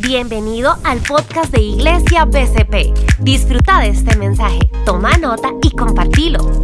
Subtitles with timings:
[0.00, 3.18] Bienvenido al podcast de Iglesia BCP.
[3.18, 6.62] Disfruta de este mensaje, toma nota y compartilo.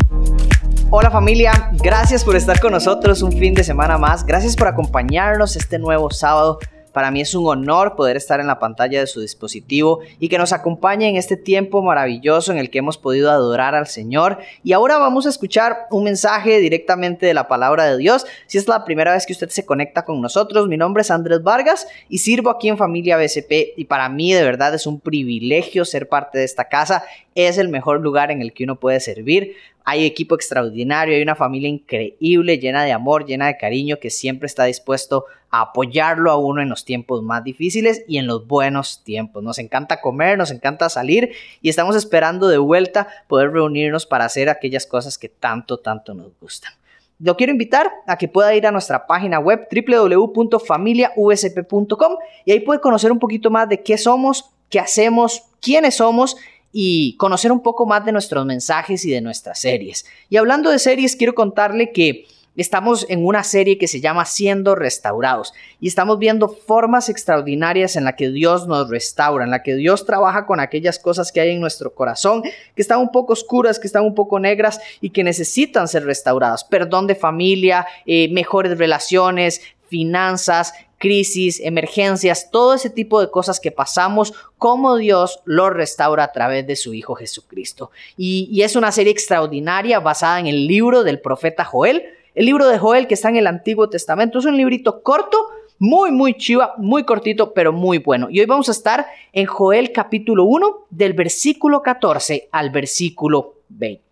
[0.91, 4.25] Hola familia, gracias por estar con nosotros un fin de semana más.
[4.25, 6.61] Gracias por acompañarnos este nuevo sábado
[6.95, 10.39] para mí es un honor poder estar en la pantalla de su dispositivo y que
[10.39, 14.39] nos acompañe en este tiempo maravilloso en el que hemos podido adorar al Señor.
[14.63, 18.27] Y ahora vamos a escuchar un mensaje directamente de la palabra de Dios.
[18.47, 21.43] Si es la primera vez que usted se conecta con nosotros, mi nombre es Andrés
[21.43, 25.85] Vargas y sirvo aquí en Familia BCP y para mí de verdad es un privilegio
[25.85, 27.03] ser parte de esta casa.
[27.35, 31.35] Es el mejor lugar en el que uno puede servir hay equipo extraordinario, hay una
[31.35, 36.39] familia increíble, llena de amor, llena de cariño, que siempre está dispuesto a apoyarlo a
[36.39, 39.43] uno en los tiempos más difíciles y en los buenos tiempos.
[39.43, 44.49] Nos encanta comer, nos encanta salir y estamos esperando de vuelta poder reunirnos para hacer
[44.49, 46.73] aquellas cosas que tanto, tanto nos gustan.
[47.21, 52.81] Lo quiero invitar a que pueda ir a nuestra página web www.familiavsp.com y ahí puede
[52.81, 56.39] conocer un poquito más de qué somos, qué hacemos, quiénes somos
[56.77, 60.05] y conocer un poco más de nuestros mensajes y de nuestras series.
[60.29, 62.27] Y hablando de series, quiero contarle que
[62.57, 68.03] estamos en una serie que se llama Siendo Restaurados y estamos viendo formas extraordinarias en
[68.03, 71.51] la que Dios nos restaura, en la que Dios trabaja con aquellas cosas que hay
[71.51, 75.23] en nuestro corazón, que están un poco oscuras, que están un poco negras y que
[75.23, 76.65] necesitan ser restauradas.
[76.65, 80.75] Perdón de familia, eh, mejores relaciones, finanzas,
[81.05, 86.67] crisis, emergencias, todo ese tipo de cosas que pasamos, cómo Dios lo restaura a través
[86.67, 87.91] de su Hijo Jesucristo.
[88.17, 92.05] Y, es una serie extraordinaria basada en el libro del profeta Joel.
[92.35, 95.37] El libro de Joel que está en el Antiguo Testamento es un librito corto,
[95.79, 98.29] muy, muy chiva, muy cortito, pero muy bueno.
[98.31, 104.03] Y hoy vamos a estar en Joel capítulo 1, del versículo 14 al versículo 20.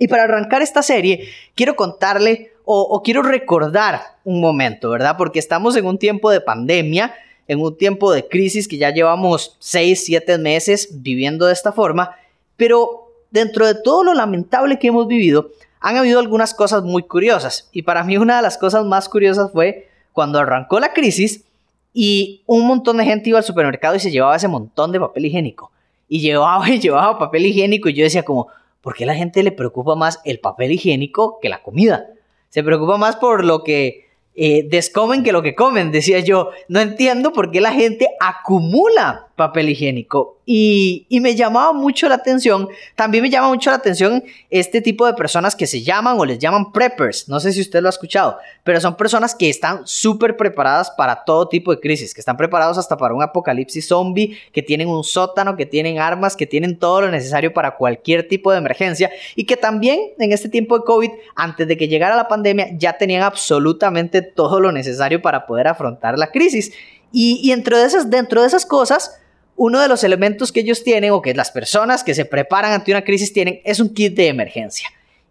[0.00, 5.16] Y para arrancar esta serie, quiero contarle o, quiero recordar un momento, ¿verdad?
[5.16, 7.14] Porque estamos en un tiempo de pandemia,
[7.48, 12.16] en un tiempo de crisis que ya llevamos seis, siete meses viviendo de esta forma,
[12.56, 15.50] pero dentro de todo lo lamentable que hemos vivido,
[15.80, 17.68] han habido algunas cosas muy curiosas.
[17.72, 21.44] Y para mí una de las cosas más curiosas fue cuando arrancó la crisis
[21.92, 25.26] y un montón de gente iba al supermercado y se llevaba ese montón de papel
[25.26, 25.72] higiénico.
[26.08, 28.48] Y llevaba y llevaba papel higiénico y yo decía como,
[28.80, 32.06] ¿por qué la gente le preocupa más el papel higiénico que la comida?
[32.52, 36.50] se preocupa más por lo que eh, descomen que lo que comen, decía yo.
[36.68, 40.38] No entiendo por qué la gente acumula papel higiénico.
[40.44, 45.14] Y, me llamaba mucho la atención, también me llama mucho la atención este tipo de
[45.14, 47.28] personas que se llaman o les llaman preppers.
[47.28, 51.24] No sé si usted lo ha escuchado, pero son personas que están súper preparadas para
[51.24, 55.04] todo tipo de crisis, que están preparados hasta para un apocalipsis zombie, que tienen un
[55.04, 59.44] sótano, que tienen armas, que tienen todo lo necesario para cualquier tipo de emergencia y
[59.44, 63.22] que también en este tiempo de COVID, antes de que llegara la pandemia, ya tenían
[63.22, 66.72] absolutamente todo lo necesario para poder afrontar la crisis.
[67.12, 69.18] Y, y dentro, de esas, dentro de esas cosas,
[69.56, 72.90] uno de los elementos que ellos tienen o que las personas que se preparan ante
[72.90, 74.88] una crisis tienen es un kit de emergencia.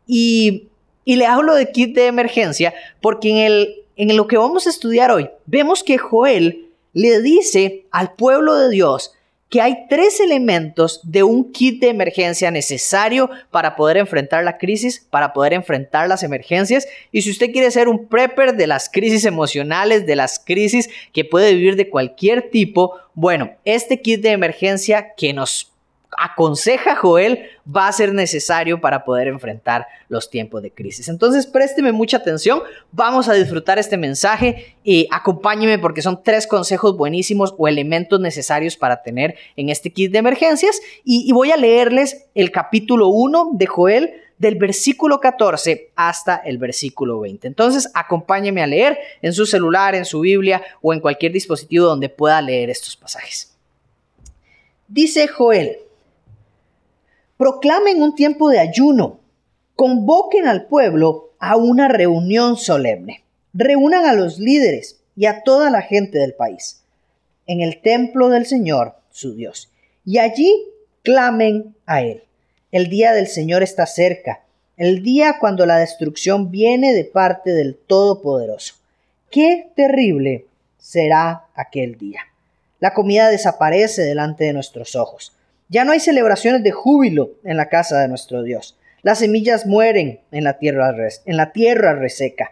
[0.08, 0.68] Y,
[1.06, 5.12] le hablo de kit de emergencia porque en, el, en lo que vamos a estudiar
[5.12, 9.14] hoy vemos que Joel le dice al pueblo de Dios
[9.52, 15.06] que hay tres elementos de un kit de emergencia necesario para poder enfrentar la crisis,
[15.10, 16.88] para poder enfrentar las emergencias.
[17.12, 21.26] Y si usted quiere ser un prepper de las crisis emocionales, de las crisis que
[21.26, 25.74] puede vivir de cualquier tipo, bueno, este kit de emergencia que nos
[26.18, 31.08] aconseja Joel va a ser necesario para poder enfrentar los tiempos de crisis.
[31.08, 32.62] Entonces, présteme mucha atención,
[32.92, 38.76] vamos a disfrutar este mensaje y acompáñeme porque son tres consejos buenísimos o elementos necesarios
[38.76, 43.66] para tener en este kit de emergencias y, voy a leerles el capítulo 1 de
[43.66, 47.48] Joel del versículo 14 hasta el versículo 20.
[47.48, 52.10] Entonces, acompáñeme a leer en su celular, en su Biblia o en cualquier dispositivo donde
[52.10, 53.56] pueda leer estos pasajes.
[54.88, 55.78] Dice Joel,
[57.42, 59.20] proclamen un tiempo de ayuno,
[59.76, 65.82] convoquen al pueblo a una reunión solemne, reúnan a los líderes y a toda la
[65.82, 66.84] gente del país
[67.48, 69.72] en el templo del Señor, su Dios,
[70.06, 70.56] y allí
[71.02, 72.26] clamen a Él.
[72.72, 74.44] El día del Señor está cerca,
[74.78, 78.76] el día cuando la destrucción viene de parte del Todopoderoso.
[79.32, 80.46] Qué terrible
[80.78, 82.22] será aquel día.
[82.80, 85.36] La comida desaparece delante de nuestros ojos.
[85.72, 88.78] Ya no hay celebraciones de júbilo en la casa de nuestro Dios.
[89.04, 92.52] Las semillas mueren en la tierra, reseca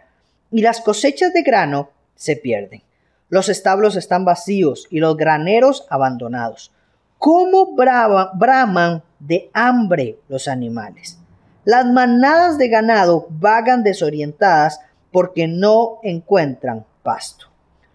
[0.50, 2.82] y las cosechas de grano se pierden.
[3.28, 6.72] Los establos están vacíos y los graneros abandonados.
[7.18, 11.18] ¿Cómo braman de hambre los animales?
[11.64, 14.80] Las manadas de ganado vagan desorientadas
[15.12, 17.48] porque no encuentran pasto.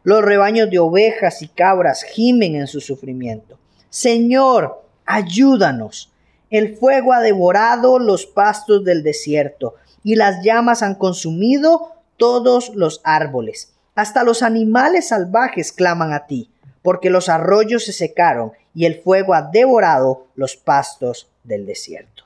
[0.04, 3.58] Los rebaños de ovejas y cabras gimen en su sufrimiento.
[3.90, 6.12] Señor, ayúdanos.
[6.50, 13.02] El fuego ha devorado los pastos del desierto y las llamas han consumido todos los
[13.04, 13.74] árboles.
[13.96, 16.50] Hasta los animales salvajes claman a ti,
[16.82, 22.24] porque los arroyos se secaron y el fuego ha devorado los pastos del desierto.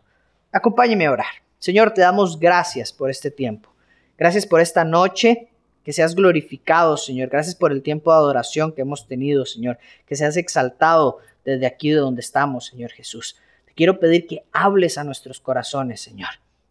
[0.52, 1.28] Acompáñeme a orar.
[1.60, 3.70] Señor, te damos gracias por este tiempo.
[4.18, 5.49] Gracias por esta noche.
[5.90, 7.30] Que seas glorificado, Señor.
[7.30, 9.80] Gracias por el tiempo de adoración que hemos tenido, Señor.
[10.06, 13.38] Que seas exaltado desde aquí de donde estamos, Señor Jesús.
[13.66, 16.30] Te quiero pedir que hables a nuestros corazones, Señor.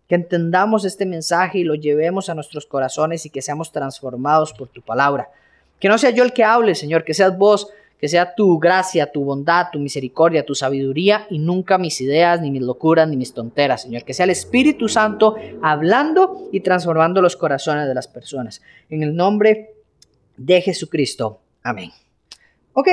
[0.09, 4.69] Que entendamos este mensaje y lo llevemos a nuestros corazones y que seamos transformados por
[4.69, 5.29] tu palabra.
[5.81, 9.11] Que no sea yo el que hable, Señor, que seas vos que sea tu gracia,
[9.11, 13.35] tu bondad, tu misericordia, tu sabiduría y nunca mis ideas, ni mis locuras, ni mis
[13.35, 14.05] tonteras, Señor.
[14.05, 18.62] Que sea el Espíritu Santo hablando y transformando los corazones de las personas.
[18.89, 19.75] En el nombre
[20.37, 21.41] de Jesucristo.
[21.62, 21.91] Amén.
[22.73, 22.89] Ok.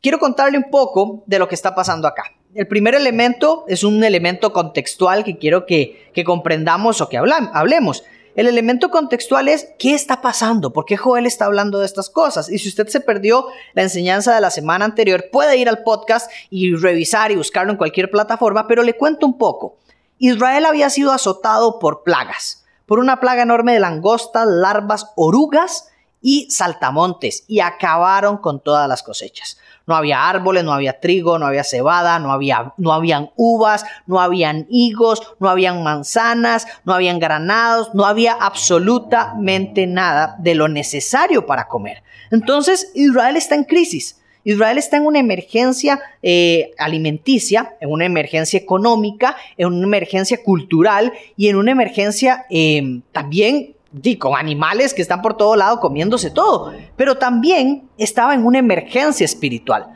[0.00, 2.24] Quiero contarle un poco de lo que está pasando acá.
[2.54, 8.04] El primer elemento es un elemento contextual que quiero que, comprendamos o que hablemos.
[8.34, 12.50] El elemento contextual es qué está pasando, por qué Joel está hablando de estas cosas.
[12.50, 16.28] Y si usted se perdió la enseñanza de la semana anterior, puede ir al podcast
[16.50, 19.76] y revisar y buscarlo en cualquier plataforma, pero le cuento un poco.
[20.18, 25.90] Israel había sido azotado por plagas, por una plaga enorme de langostas, larvas, orugas
[26.20, 29.58] y saltamontes, y acabaron con todas las cosechas.
[29.86, 34.20] No había árboles, no había trigo, no había cebada, no, había, no habían uvas, no
[34.20, 41.46] habían higos, no habían manzanas, no habían granados, no había absolutamente nada de lo necesario
[41.46, 42.02] para comer.
[42.30, 44.20] Entonces Israel está en crisis.
[44.44, 51.12] Israel está en una emergencia eh, alimenticia, en una emergencia económica, en una emergencia cultural
[51.36, 53.74] y en una emergencia eh, también
[54.18, 59.24] con animales que están por todo lado comiéndose todo, pero también estaba en una emergencia
[59.24, 59.86] espiritual,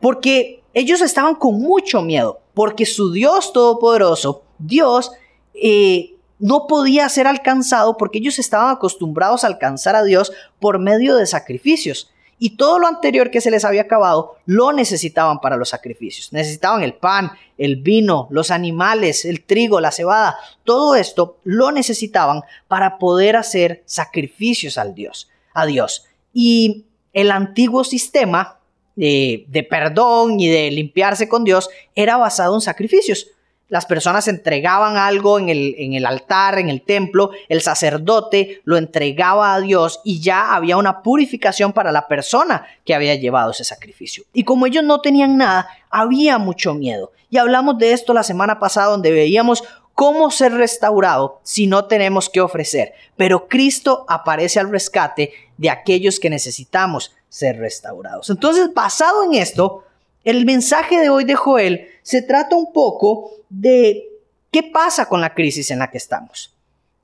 [0.00, 5.12] porque ellos estaban con mucho miedo, porque su Dios todopoderoso, Dios,
[5.54, 11.16] eh, no podía ser alcanzado porque ellos estaban acostumbrados a alcanzar a Dios por medio
[11.16, 15.70] de sacrificios y todo lo anterior que se les había acabado lo necesitaban para los
[15.70, 16.32] sacrificios.
[16.32, 22.42] Necesitaban el pan, el vino, los animales, el trigo, la cebada, todo esto lo necesitaban
[22.68, 26.06] para poder hacer sacrificios al Dios, a Dios.
[26.32, 28.58] Y el antiguo sistema
[28.94, 33.28] de, de perdón y de limpiarse con Dios era basado en sacrificios
[33.68, 38.76] las personas entregaban algo en el, en el, altar, en el templo, el sacerdote lo
[38.76, 43.64] entregaba a Dios y ya había una purificación para la persona que había llevado ese
[43.64, 44.24] sacrificio.
[44.32, 47.12] Y como ellos no tenían nada, había mucho miedo.
[47.30, 49.62] Y hablamos de esto la semana pasada donde veíamos
[49.94, 52.94] cómo ser restaurado si no tenemos que ofrecer.
[53.16, 58.30] Pero Cristo aparece al rescate de aquellos que necesitamos ser restaurados.
[58.30, 59.84] Entonces, basado en esto,
[60.24, 64.04] el mensaje de hoy de Joel se trata un poco de
[64.50, 66.54] qué pasa con la crisis en la que estamos.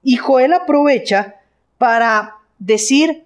[0.02, 1.36] Y Joel aprovecha
[1.78, 3.24] para decir,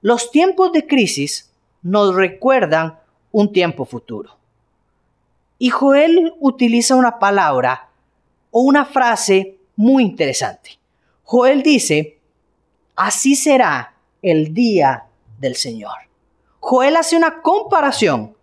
[0.00, 1.50] los tiempos de crisis
[1.82, 2.98] nos recuerdan
[3.32, 4.36] un tiempo futuro.
[5.58, 7.88] Y Joel utiliza una palabra
[8.50, 10.78] o una frase muy interesante.
[11.22, 12.18] Joel dice,
[12.96, 15.06] así será el día
[15.38, 15.96] del Señor.
[16.60, 18.36] Joel hace una comparación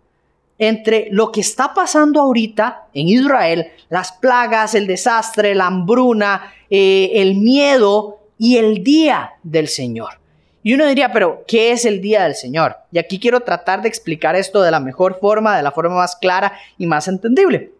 [0.62, 7.10] entre lo que está pasando ahorita en Israel, las plagas, el desastre, la hambruna, eh,
[7.14, 10.20] el miedo y el día del Señor.
[10.62, 12.76] Y uno diría, pero ¿qué es el día del Señor?
[12.92, 16.14] Y aquí quiero tratar de explicar esto de la mejor forma, de la forma más
[16.14, 17.72] clara y más entendible.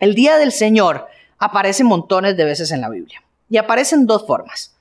[0.00, 1.06] El día del Señor
[1.38, 4.74] aparece montones de veces en la Biblia y aparece en dos formas.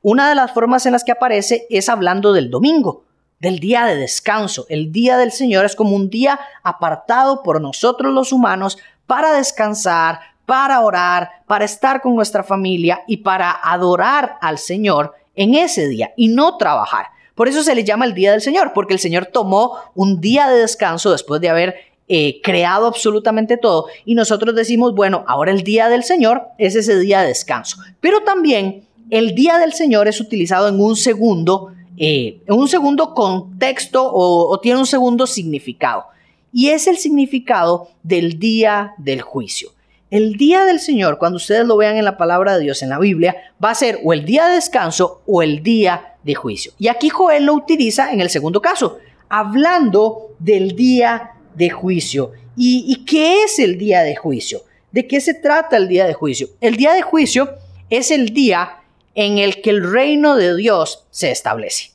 [0.00, 3.03] Una de las formas en las que aparece es hablando del domingo
[3.44, 4.64] del día de descanso.
[4.70, 10.20] El día del Señor es como un día apartado por nosotros los humanos para descansar,
[10.46, 16.14] para orar, para estar con nuestra familia y para adorar al Señor en ese día
[16.16, 17.08] y no trabajar.
[17.34, 20.48] Por eso se le llama el día del Señor, porque el Señor tomó un día
[20.48, 21.74] de descanso después de haber
[22.08, 26.98] eh, creado absolutamente todo y nosotros decimos, bueno, ahora el día del Señor es ese
[26.98, 27.76] día de descanso.
[28.00, 34.02] Pero también el día del Señor es utilizado en un segundo eh, un segundo contexto
[34.12, 36.04] o, tiene un segundo significado.
[36.52, 39.70] Y es el significado del día del juicio.
[40.10, 42.98] El día del Señor, cuando ustedes lo vean en la palabra de Dios en la
[42.98, 46.72] Biblia, va a ser o el día de descanso o el día de juicio.
[46.78, 48.98] Y aquí Joel lo utiliza en el segundo caso,
[49.28, 52.32] hablando del día de juicio.
[52.56, 54.60] ¿Y, ¿Y qué es el día de juicio?
[54.92, 56.50] ¿De qué se trata el día de juicio?
[56.60, 57.50] El día de juicio
[57.90, 58.83] es el día
[59.14, 61.92] en el que el reino de Dios se establece.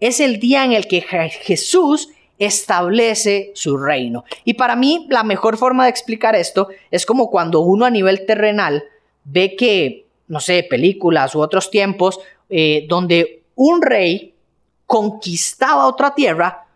[0.00, 4.24] Es el día en el que Jesús establece su reino.
[4.44, 8.26] Y para mí la mejor forma de explicar esto es como cuando uno a nivel
[8.26, 8.84] terrenal
[9.24, 14.34] ve que, no sé, películas u otros tiempos eh, donde un rey
[14.86, 16.66] conquistaba otra tierra,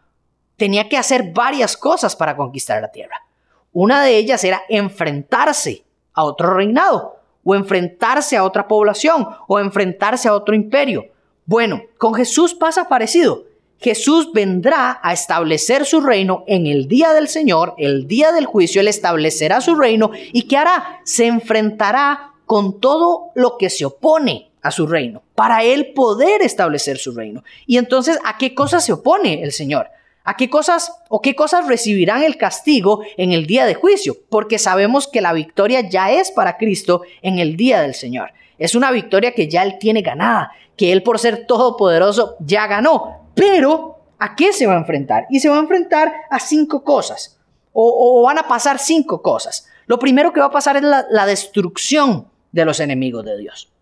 [0.57, 3.27] tenía que hacer varias cosas para conquistar la tierra.
[3.73, 7.18] Una de ellas era enfrentarse a otro reinado,
[7.49, 11.07] o enfrentarse a otra población, o enfrentarse a otro imperio.
[11.47, 13.45] Bueno, con Jesús pasa parecido.
[13.81, 18.83] Jesús vendrá a establecer su reino en el día del Señor, el día del juicio,
[18.83, 21.01] Él establecerá su reino y ¿qué hará?
[21.05, 26.99] Se enfrentará con todo lo que se opone a su reino, para Él poder establecer
[26.99, 27.45] su reino.
[27.67, 29.89] Y entonces, ¿a qué cosas se opone el Señor?
[30.29, 34.15] ¿A qué cosas o qué cosas recibirán el castigo en el día de juicio?
[34.29, 38.33] Porque sabemos que la victoria ya es para Cristo en el día del Señor.
[38.59, 43.31] Es una victoria que ya Él tiene ganada, que Él por ser todopoderoso ya ganó.
[43.35, 45.27] Pero, ¿a qué se va a enfrentar?
[45.31, 47.39] Y se va a enfrentar a cinco cosas.
[47.73, 49.67] O, van a pasar cinco cosas.
[49.87, 53.73] Lo primero que va a pasar es la, la destrucción de los enemigos de Dios.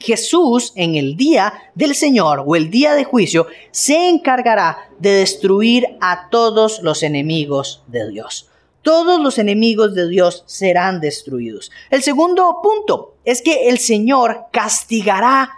[0.00, 5.96] Jesús en el día del Señor o el día de juicio se encargará de destruir
[6.00, 8.48] a todos los enemigos de Dios.
[8.82, 11.70] Todos los enemigos de Dios serán destruidos.
[11.90, 15.50] El segundo punto es que el Señor castigará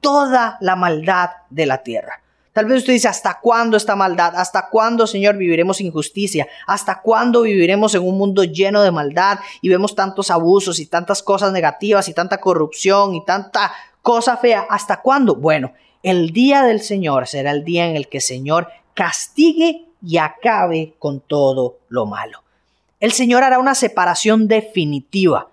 [0.00, 2.22] toda la maldad de la tierra.
[2.56, 4.34] Tal vez usted dice, ¿hasta cuándo esta maldad?
[4.34, 6.48] ¿Hasta cuándo, Señor, viviremos injusticia?
[6.66, 11.22] ¿Hasta cuándo viviremos en un mundo lleno de maldad y vemos tantos abusos y tantas
[11.22, 14.66] cosas negativas y tanta corrupción y tanta cosa fea?
[14.70, 15.34] ¿Hasta cuándo?
[15.34, 20.16] Bueno, el día del Señor será el día en el que el Señor castigue y
[20.16, 22.42] acabe con todo lo malo.
[23.00, 25.50] El Señor hará una separación definitiva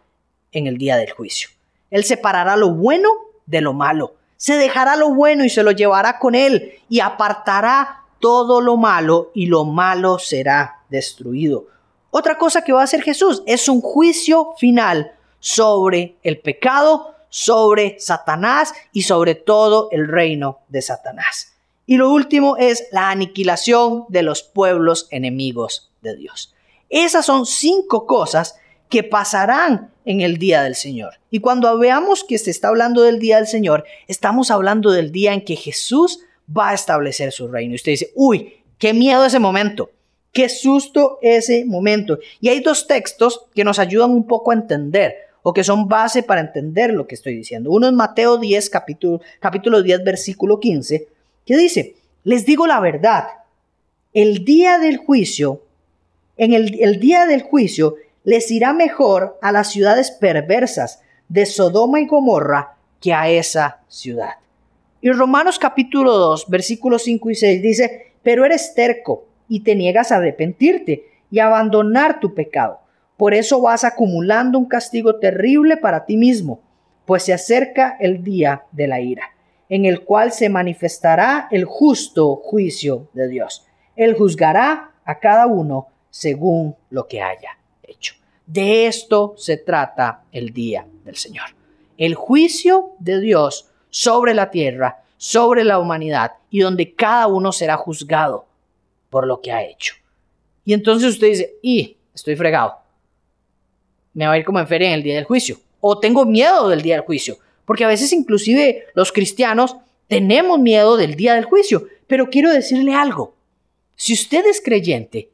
[0.53, 1.49] en el día del juicio.
[1.91, 3.09] Él separará lo bueno
[3.45, 8.03] de lo malo se dejará lo bueno y se lo llevará con él y apartará
[8.19, 11.67] todo lo malo y lo malo será destruido.
[12.11, 17.97] Otra cosa que va a hacer Jesús es un juicio final sobre el pecado, sobre
[18.01, 21.53] Satanás y sobre todo el reino de Satanás.
[21.85, 26.53] Y lo último es la aniquilación de los pueblos enemigos de Dios.
[26.89, 28.59] Esas son cinco cosas
[28.89, 31.13] que pasarán en el día del Señor.
[31.31, 35.33] Y cuando veamos que se está hablando del día del Señor, estamos hablando del día
[35.33, 37.73] en que Jesús va a establecer su reino.
[37.73, 39.91] Y usted dice, uy, qué miedo ese momento,
[40.31, 42.19] qué susto ese momento.
[42.41, 46.23] Y hay dos textos que nos ayudan un poco a entender o que son base
[46.23, 47.69] para entender lo que estoy diciendo.
[47.69, 51.07] Uno es Mateo 10, capítulo, capítulo 10, versículo 15,
[51.45, 53.25] que dice, les digo la verdad,
[54.13, 55.61] el día del juicio,
[56.37, 61.99] en el, el día del juicio, les irá mejor a las ciudades perversas de Sodoma
[61.99, 64.35] y Gomorra que a esa ciudad.
[65.01, 70.11] Y Romanos capítulo 2, versículos 5 y 6 dice, pero eres terco y te niegas
[70.11, 72.79] a arrepentirte y abandonar tu pecado.
[73.17, 76.61] Por eso vas acumulando un castigo terrible para ti mismo,
[77.05, 79.31] pues se acerca el día de la ira,
[79.67, 83.65] en el cual se manifestará el justo juicio de Dios.
[83.97, 88.15] Él juzgará a cada uno según lo que haya hecho.
[88.45, 91.45] De esto se trata el día del Señor.
[91.97, 97.77] El juicio de Dios sobre la tierra, sobre la humanidad y donde cada uno será
[97.77, 98.45] juzgado
[99.09, 99.95] por lo que ha hecho.
[100.65, 102.77] Y entonces usted dice, y estoy fregado.
[104.13, 105.57] Me va a ir como en en el día del juicio.
[105.81, 107.37] O tengo miedo del día del juicio.
[107.65, 109.75] Porque a veces inclusive los cristianos
[110.07, 111.87] tenemos miedo del día del juicio.
[112.07, 113.35] Pero quiero decirle algo.
[113.95, 115.29] Si usted es creyente,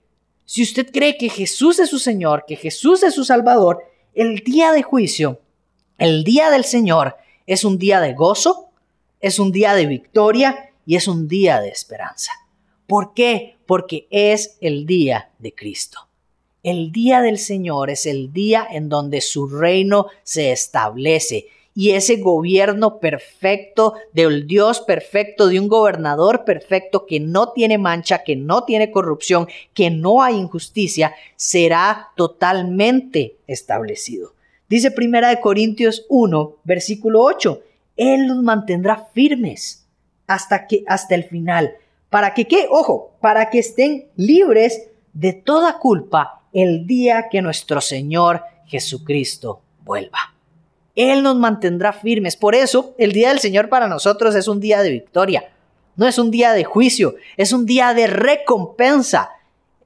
[0.49, 3.83] si usted cree que Jesús es su Señor, que Jesús es su Salvador,
[4.15, 5.39] el día de juicio,
[5.99, 8.69] el día del Señor, es un día de gozo,
[9.21, 12.31] es un día de victoria y es un día de esperanza.
[12.87, 13.57] ¿Por qué?
[13.67, 16.07] Porque es el día de Cristo.
[16.63, 21.45] El día del Señor es el día en donde su reino se establece
[21.79, 28.25] y ese gobierno perfecto del Dios perfecto, de un gobernador perfecto que no tiene mancha,
[28.25, 34.33] que no tiene corrupción, que no hay injusticia, será totalmente establecido.
[34.67, 37.61] Dice Primera de Corintios 1, versículo 8,
[37.95, 39.87] Él los mantendrá firmes
[40.27, 41.75] hasta que hasta el final,
[42.09, 47.79] para que qué, ojo, para que estén libres de toda culpa el día que nuestro
[47.79, 50.38] Señor Jesucristo vuelva.
[50.99, 52.35] Él nos mantendrá firmes.
[52.35, 55.49] Por eso, el día del Señor para nosotros es un día de victoria.
[55.95, 59.29] No es un día de juicio, es un día de recompensa.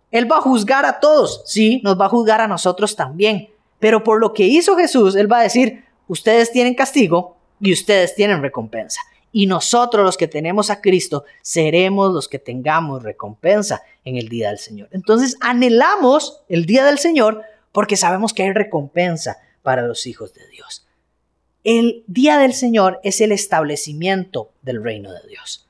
[0.09, 3.49] Él va a juzgar a todos, sí, nos va a juzgar a nosotros también.
[3.77, 8.15] Pero por lo que hizo Jesús, Él va a decir, ustedes tienen castigo y ustedes
[8.15, 9.01] tienen recompensa.
[9.35, 14.49] y nosotros los que tenemos a Cristo seremos los que tengamos recompensa en el día
[14.49, 14.89] del Señor.
[14.91, 17.41] Entonces anhelamos el día del Señor
[17.71, 20.85] porque sabemos que hay recompensa para los hijos de Dios.
[21.63, 25.65] El día del Señor es el establecimiento del reino de Dios.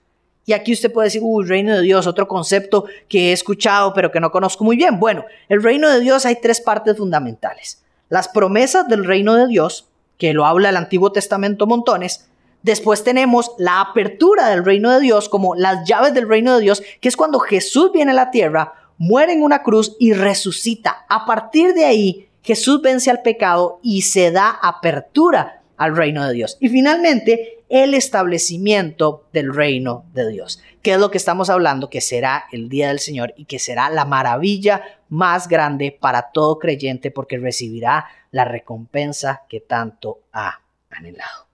[0.46, 4.12] Y aquí usted puede decir, uy, reino de Dios, otro concepto que he escuchado pero
[4.12, 5.00] que no conozco muy bien.
[5.00, 7.84] Bueno, el reino de Dios hay tres partes fundamentales.
[8.10, 12.28] Las promesas del reino de Dios, que lo habla el Antiguo Testamento montones,
[12.64, 16.82] Después tenemos la apertura del reino de Dios como las llaves del reino de Dios,
[17.02, 21.06] que es cuando Jesús viene a la tierra, muere en una cruz y resucita.
[21.10, 26.34] A partir de ahí, Jesús vence al pecado y se da apertura al reino de
[26.34, 26.58] Dios.
[26.60, 32.02] Y finalmente, el establecimiento del reino de Dios, que es lo que estamos hablando, que
[32.02, 37.12] será el día del Señor y que será la maravilla más grande para todo creyente
[37.12, 41.48] porque recibirá la recompensa que tanto ha anhelado.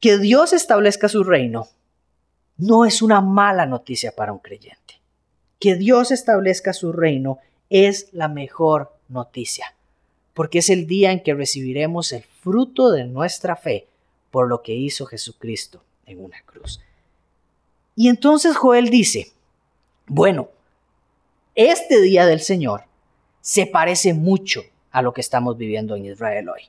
[0.00, 1.68] Que Dios establezca su reino
[2.56, 5.00] no es una mala noticia para un creyente.
[5.58, 7.38] Que Dios establezca su reino
[7.70, 9.74] es la mejor noticia,
[10.34, 13.86] porque es el día en que recibiremos el fruto de nuestra fe
[14.30, 16.80] por lo que hizo Jesucristo en una cruz.
[17.94, 19.32] Y entonces Joel dice,
[20.06, 20.48] bueno,
[21.54, 22.84] este día del Señor
[23.40, 26.62] se parece mucho a lo que estamos viviendo en Israel hoy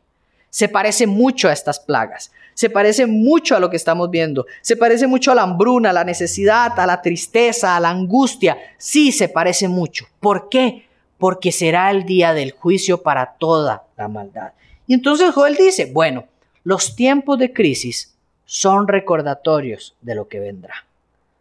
[0.54, 4.76] se parece mucho a estas plagas, se parece mucho a lo que estamos viendo, se
[4.76, 8.56] parece mucho a la hambruna, a la necesidad, a la tristeza, a la angustia.
[8.78, 10.06] Sí, se parece mucho.
[10.20, 10.86] ¿Por qué?
[11.24, 14.52] Porque será el día del juicio para toda la maldad.
[14.88, 16.26] Y entonces Joel dice, bueno,
[16.66, 18.14] los tiempos de crisis
[18.44, 20.74] son recordatorios de lo que vendrá.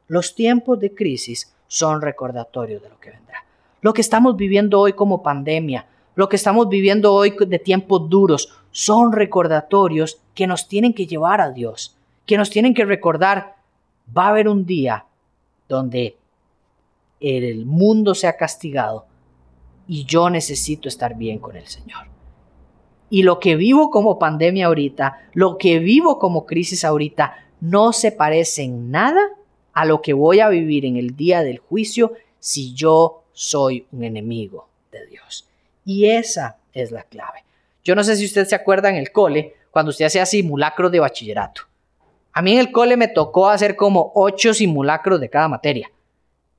[0.07, 3.45] Los tiempos de crisis son recordatorios de lo que vendrá.
[3.81, 5.85] Lo que estamos viviendo hoy como pandemia,
[6.15, 11.41] lo que estamos viviendo hoy de tiempos duros, son recordatorios que nos tienen que llevar
[11.41, 13.57] a Dios, que nos tienen que recordar,
[14.17, 15.07] va a haber un día
[15.69, 16.17] donde
[17.19, 19.07] el mundo sea castigado
[19.89, 22.07] y yo necesito estar bien con el Señor.
[23.11, 28.11] Y lo que vivo como pandemia ahorita, lo que vivo como crisis ahorita, no se
[28.11, 29.21] parece en nada
[29.73, 34.05] a lo que voy a vivir en el día del juicio si yo soy un
[34.05, 35.47] enemigo de Dios.
[35.85, 37.45] Y esa es la clave.
[37.85, 41.01] Yo no sé si usted se acuerda en el cole, cuando usted hacía simulacros de
[41.01, 41.63] bachillerato.
[42.33, 45.91] A mí en el cole me tocó hacer como ocho simulacros de cada materia.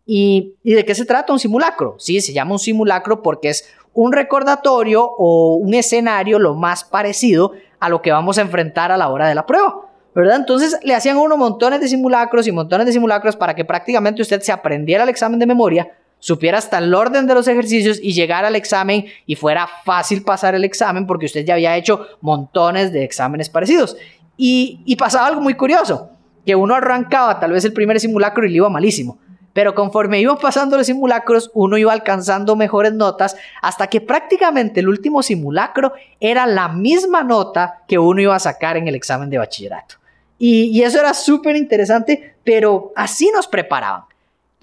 [0.06, 1.96] ¿Y, ¿Y de qué se trata un simulacro?
[1.98, 7.54] Sí, se llama un simulacro porque es un recordatorio o un escenario lo más parecido
[7.80, 9.90] a lo que vamos a enfrentar a la hora de la prueba.
[10.16, 10.36] ¿verdad?
[10.36, 14.42] Entonces le hacían uno montones de simulacros y montones de simulacros para que prácticamente usted
[14.42, 15.92] se aprendiera el examen de memoria
[16.24, 20.56] supiera hasta el orden de los ejercicios y llegara al examen y fuera fácil pasar
[20.56, 23.98] el examen porque usted ya había hecho montones de exámenes parecidos.
[24.38, 26.12] Y, pasaba algo muy curioso,
[26.46, 29.18] que uno arrancaba tal vez el primer simulacro y le iba malísimo.
[29.54, 34.90] Pero conforme iba pasando los simulacros, uno iba alcanzando mejores notas hasta que prácticamente el
[34.90, 39.38] último simulacro era la misma nota que uno iba a sacar en el examen de
[39.38, 39.96] bachillerato.
[40.40, 44.04] Y, y eso era súper interesante, pero así nos preparaban.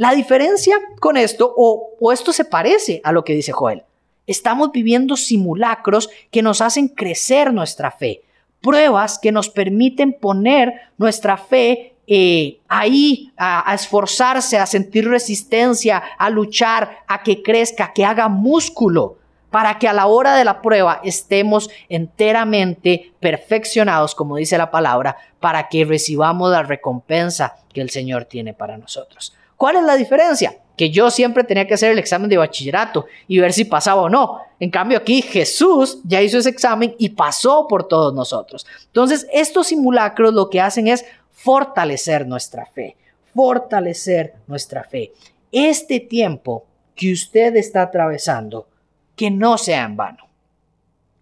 [0.01, 3.83] La diferencia con esto, o, esto se parece a lo que dice Joel,
[4.27, 8.23] estamos viviendo simulacros que nos hacen crecer nuestra fe,
[8.63, 16.03] pruebas que nos permiten poner nuestra fe eh, ahí, a, a, esforzarse, a sentir resistencia,
[16.19, 19.19] a luchar, a que crezca, que haga músculo,
[19.51, 25.19] para que a la hora de la prueba estemos enteramente perfeccionados, como dice la palabra,
[25.39, 29.33] para que recibamos la recompensa que el Señor tiene para nosotros.
[29.57, 30.57] ¿Cuál es la diferencia?
[30.77, 34.09] Que yo siempre tenía que hacer el examen de bachillerato y ver si pasaba o
[34.09, 34.41] no.
[34.59, 38.67] En cambio aquí Jesús ya hizo ese examen y pasó por todos nosotros.
[38.87, 41.05] Entonces estos simulacros lo que hacen es
[41.43, 42.97] fortalecer nuestra fe,
[43.35, 45.13] fortalecer nuestra fe.
[45.53, 48.69] Este tiempo que usted está atravesando,
[49.17, 50.29] que no sea en vano.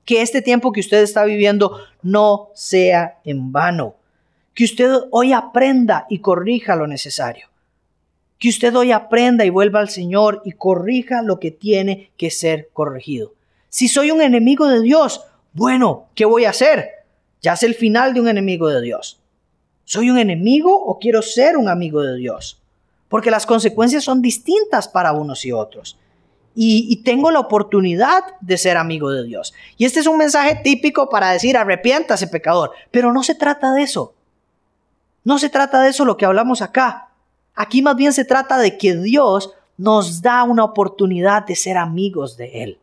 [0.04, 3.96] Que este tiempo que usted está viviendo no sea en vano.
[4.54, 7.48] Que usted hoy aprenda y corrija lo necesario
[8.38, 12.70] que usted hoy aprenda y vuelva al Señor y corrija lo que tiene que ser
[12.72, 13.34] corregido.
[13.68, 16.88] Si soy un enemigo de Dios, bueno, ¿qué voy a hacer?
[17.42, 19.20] Ya es el final de un enemigo de Dios.
[19.88, 22.60] ¿Soy un enemigo o quiero ser un amigo de Dios?
[23.08, 25.96] Porque las consecuencias son distintas para unos y otros.
[26.54, 29.54] Y, tengo la oportunidad de ser amigo de Dios.
[29.78, 32.72] Y este es un mensaje típico para decir arrepiéntase pecador.
[32.90, 34.12] Pero no se trata de eso.
[35.24, 37.08] No se trata de eso lo que hablamos acá.
[37.54, 42.36] Aquí más bien se trata de que Dios nos da una oportunidad de ser amigos
[42.36, 42.78] de Él.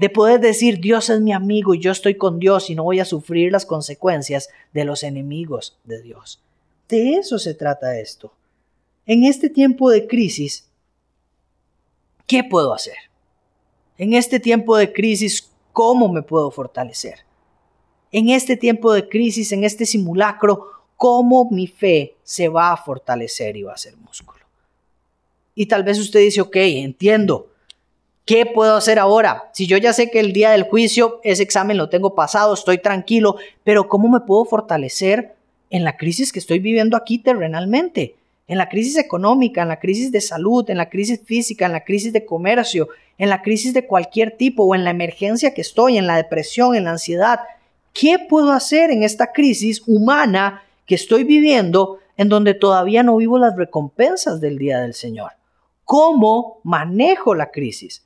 [0.00, 3.00] De poder decir Dios es mi amigo y yo estoy con Dios y no voy
[3.00, 6.40] a sufrir las consecuencias de los enemigos de Dios.
[6.88, 8.32] De eso se trata esto.
[9.04, 10.66] En este tiempo de crisis,
[12.26, 12.96] ¿qué puedo hacer?
[13.98, 17.18] En este tiempo de crisis, ¿cómo me puedo fortalecer?
[18.10, 23.54] En este tiempo de crisis, en este simulacro, ¿cómo mi fe se va a fortalecer
[23.54, 24.46] y va a ser músculo?
[25.54, 27.49] Y tal vez usted dice, ok, entiendo,
[28.30, 29.50] ¿Qué puedo hacer ahora?
[29.52, 32.78] Si yo ya sé que el día del juicio ese examen lo tengo pasado, estoy
[32.78, 35.34] tranquilo, pero ¿cómo me puedo fortalecer
[35.68, 38.14] en la crisis que estoy viviendo aquí terrenalmente?
[38.46, 41.82] En la crisis económica, en la crisis de salud, en la crisis física, en la
[41.82, 42.86] crisis de comercio,
[43.18, 46.76] en la crisis de cualquier tipo o en la emergencia que estoy, en la depresión,
[46.76, 47.40] en la ansiedad.
[47.92, 53.40] ¿Qué puedo hacer en esta crisis humana que estoy viviendo en donde todavía no vivo
[53.40, 55.32] las recompensas del día del Señor?
[55.84, 58.04] ¿Cómo manejo la crisis?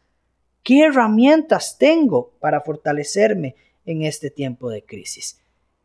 [0.64, 5.38] ¿Qué herramientas tengo para fortalecerme en este tiempo de crisis?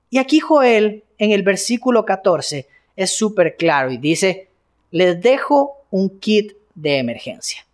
[0.09, 2.65] Y aquí Joel, en el versículo 14,
[2.95, 4.47] es súper claro y dice,
[4.89, 7.67] les dejo un kit de emergencia.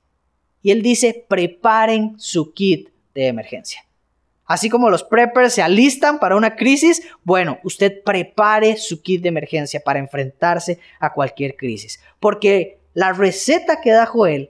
[0.64, 3.86] Y él dice, preparen su kit de emergencia.
[4.48, 9.30] Así como los preppers se alistan para una crisis, bueno, usted prepare su kit de
[9.30, 12.00] emergencia para enfrentarse a cualquier crisis.
[12.20, 14.50] Porque la receta que da Joel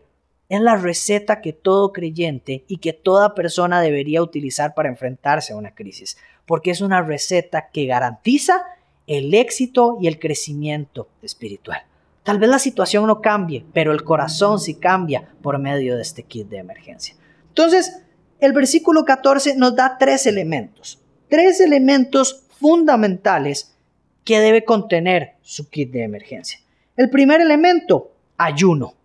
[0.49, 5.57] es la receta que todo creyente y que toda persona debería utilizar para enfrentarse a
[5.57, 8.63] una crisis, porque es una receta que garantiza
[9.07, 11.83] el éxito y el crecimiento espiritual.
[12.23, 16.23] Tal vez la situación no cambie, pero el corazón sí cambia por medio de este
[16.23, 17.15] kit de emergencia.
[17.49, 18.01] Entonces,
[18.39, 23.75] el versículo 14 nos da tres elementos, tres elementos fundamentales
[24.23, 26.59] que debe contener su kit de emergencia.
[26.97, 28.95] El primer elemento, ayuno.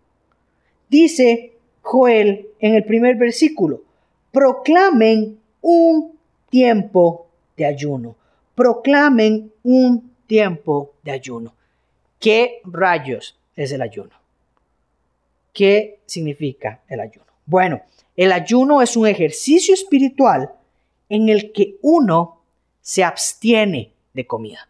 [0.90, 3.82] Dice Joel en el primer versículo,
[4.32, 6.18] proclamen un
[6.50, 8.16] tiempo de ayuno,
[8.56, 11.54] proclamen un tiempo de ayuno.
[12.18, 14.10] ¿Qué rayos es el ayuno?
[15.52, 17.26] ¿Qué significa el ayuno?
[17.46, 17.82] Bueno,
[18.16, 20.50] el ayuno es un ejercicio espiritual
[21.08, 22.40] en el que uno
[22.80, 24.68] se abstiene de comida.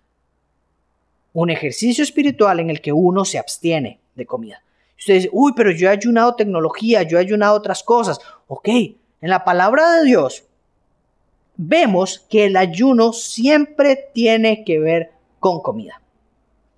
[1.33, 4.63] Un ejercicio espiritual en el que uno se abstiene de comida.
[5.01, 8.21] Usted dice, uy, pero yo he ayunado tecnología, yo he ayunado otras cosas.
[8.47, 8.97] Ok, en
[9.31, 10.45] la palabra de Dios
[11.57, 15.11] vemos que el ayuno siempre tiene que ver
[15.41, 16.03] con comida.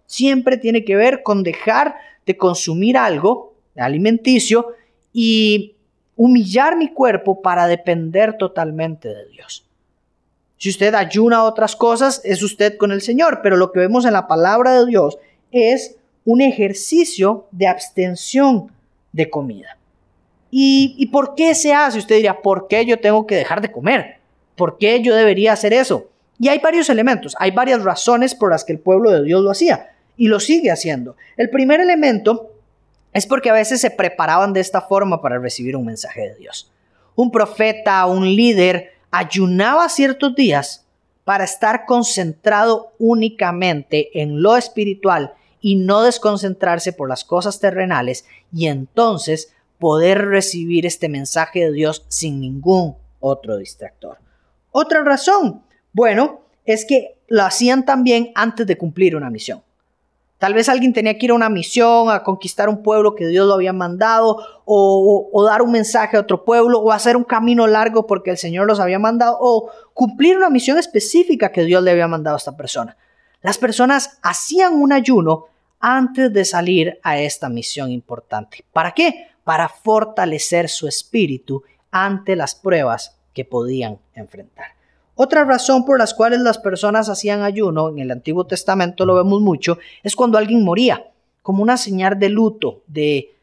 [0.07, 4.69] Siempre tiene que ver con dejar de consumir algo alimenticio
[5.13, 5.75] y
[6.15, 9.67] humillar mi cuerpo para depender totalmente de Dios.
[10.59, 14.13] Si usted ayuna otras cosas, es usted con el Señor, pero lo que vemos en
[14.13, 15.19] la palabra de Dios
[15.51, 18.71] es un ejercicio de abstención
[19.13, 19.77] de comida.
[20.55, 21.99] ¿Y, por qué se hace?
[21.99, 24.19] Usted dirá, ¿por qué yo tengo que dejar de comer?
[24.55, 26.11] ¿Por qué yo debería hacer eso?
[26.39, 29.51] Y hay varios elementos, hay varias razones por las que el pueblo de Dios lo
[29.51, 31.17] hacía y lo sigue haciendo.
[31.39, 32.51] El primer elemento
[33.15, 36.71] es porque a veces se preparaban de esta forma para recibir un mensaje de Dios.
[37.15, 40.85] Un profeta, un líder, ayunaba ciertos días
[41.25, 48.67] para estar concentrado únicamente en lo espiritual y no desconcentrarse por las cosas terrenales y
[48.67, 54.19] entonces poder recibir este mensaje de Dios sin ningún otro distractor.
[54.73, 59.63] Otra razón, bueno, es que lo hacían también antes de cumplir una misión.
[60.39, 63.47] Tal vez alguien tenía que ir a una misión, a conquistar un pueblo que Dios
[63.47, 67.69] lo había mandado, o, o, dar un mensaje a otro pueblo, o hacer un camino
[67.69, 71.93] largo porque el Señor los había mandado, o cumplir una misión específica que Dios le
[71.93, 72.97] había mandado a esta persona.
[73.41, 75.47] Las personas hacían un ayuno
[75.83, 78.65] antes de salir a esta misión importante.
[78.73, 79.27] ¿Para qué?
[79.45, 84.67] Para fortalecer su espíritu ante las pruebas que podían enfrentar.
[85.17, 89.41] Otra razón por las cuales las personas hacían ayuno, en el Antiguo Testamento lo vemos
[89.43, 91.11] mucho, es cuando alguien moría,
[91.43, 93.35] como una señal de luto, de,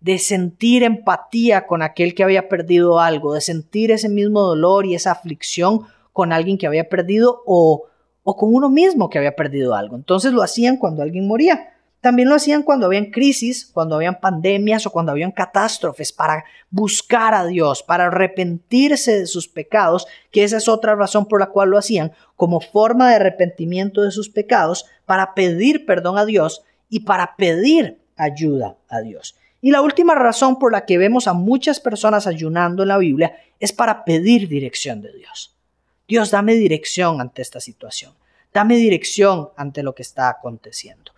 [0.00, 4.96] de sentir empatía con aquel que había perdido algo, de sentir ese mismo dolor y
[4.96, 7.84] esa aflicción con alguien que había perdido o,
[8.24, 9.94] o con uno mismo que había perdido algo.
[9.94, 11.73] Entonces lo hacían cuando alguien moría.
[12.04, 17.32] También lo hacían cuando habían crisis, cuando habían pandemias o cuando habían catástrofes para buscar
[17.32, 21.70] a Dios, para arrepentirse de sus pecados, que esa es otra razón por la cual
[21.70, 27.00] lo hacían, como forma de arrepentimiento de sus pecados, para pedir perdón a Dios y
[27.00, 29.34] para pedir ayuda a Dios.
[29.62, 33.34] Y la última razón por la que vemos a muchas personas ayunando en la Biblia
[33.60, 35.56] es para pedir dirección de Dios.
[36.06, 38.12] Dios, dame dirección ante esta situación.
[38.52, 41.13] Dame dirección ante lo que está aconteciendo.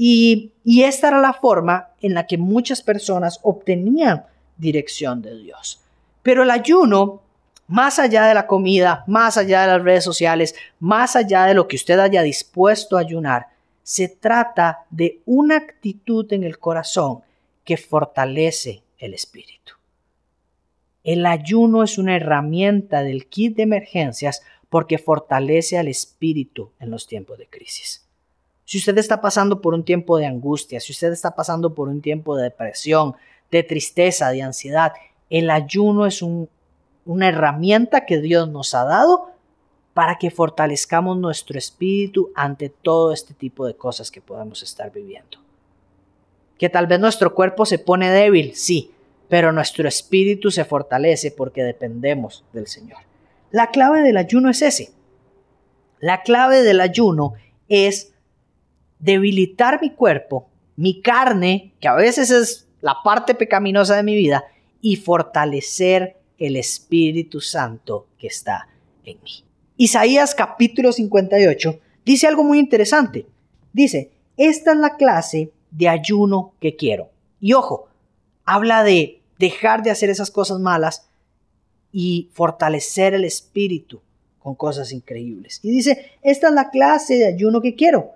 [0.00, 4.24] Y, esta era la forma en la que muchas personas obtenían
[4.56, 5.80] dirección de Dios.
[6.22, 7.22] Pero el ayuno
[7.66, 11.66] más allá de la comida, más allá de las redes sociales, más allá de lo
[11.66, 13.48] que usted haya dispuesto a ayunar,
[13.82, 17.22] se trata de una actitud en el corazón
[17.64, 19.74] que fortalece el espíritu.
[21.02, 27.06] El ayuno es una herramienta del kit de emergencias porque fortalece al espíritu en los
[27.06, 28.07] tiempos de crisis.
[28.68, 32.02] Si usted está pasando por un tiempo de angustia, si usted está pasando por un
[32.02, 33.16] tiempo de depresión,
[33.50, 34.92] de tristeza, de ansiedad,
[35.30, 39.30] el ayuno es una herramienta que Dios nos ha dado
[39.94, 45.38] para que fortalezcamos nuestro espíritu ante todo este tipo de cosas que podemos estar viviendo.
[46.58, 48.90] Que tal vez nuestro cuerpo se pone débil, sí,
[49.30, 52.98] pero nuestro espíritu se fortalece porque dependemos del Señor.
[53.50, 54.92] La clave del ayuno es ese.
[56.00, 57.32] La clave del ayuno
[57.70, 58.12] es
[58.98, 64.44] debilitar mi cuerpo, mi carne, que a veces es la parte pecaminosa de mi vida,
[64.80, 68.68] y fortalecer el Espíritu Santo que está
[69.04, 69.44] en mí.
[69.76, 73.26] Isaías capítulo 58 dice algo muy interesante.
[73.72, 77.10] Dice, esta es la clase de ayuno que quiero.
[77.40, 77.88] Y ojo,
[78.44, 81.08] habla de dejar de hacer esas cosas malas
[81.92, 84.00] y fortalecer el espíritu
[84.38, 85.60] con cosas increíbles.
[85.62, 88.12] Y dice, esta es la clase de ayuno que quiero.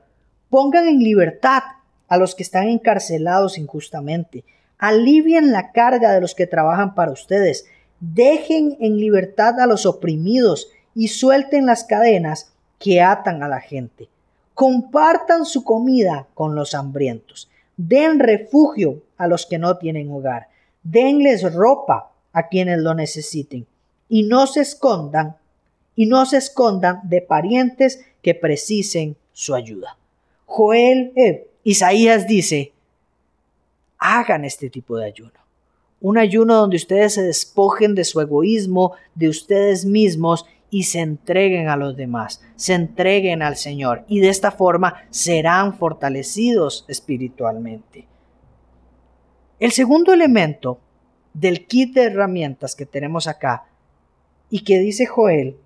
[0.53, 1.63] Pongan en libertad
[2.09, 4.45] a los que están encarcelados injustamente.
[4.77, 7.65] Alivien la carga de los que trabajan para ustedes.
[8.01, 14.11] Dejen en libertad a los oprimidos y suelten las cadenas que atan a la gente.
[14.53, 17.49] Compartan su comida con los hambrientos.
[17.79, 20.49] Den refugio a los que no tienen hogar.
[20.83, 23.67] Denles ropa a quienes lo necesiten.
[24.07, 25.39] Y no se escondan,
[25.97, 29.97] y no se escondan de parientes que precisen su ayuda.
[30.55, 32.75] Joel, eh, Isaías dice,
[33.97, 35.33] hagan este tipo de ayuno.
[36.03, 41.71] Un ayuno donde ustedes se despojen de su egoísmo, de ustedes mismos y se entreguen
[41.71, 48.07] a los demás, se entreguen al Señor y de esta forma serán fortalecidos espiritualmente.
[49.59, 50.81] El segundo elemento
[51.33, 53.65] del kit de herramientas que tenemos acá
[54.51, 55.57] y que dice Joel,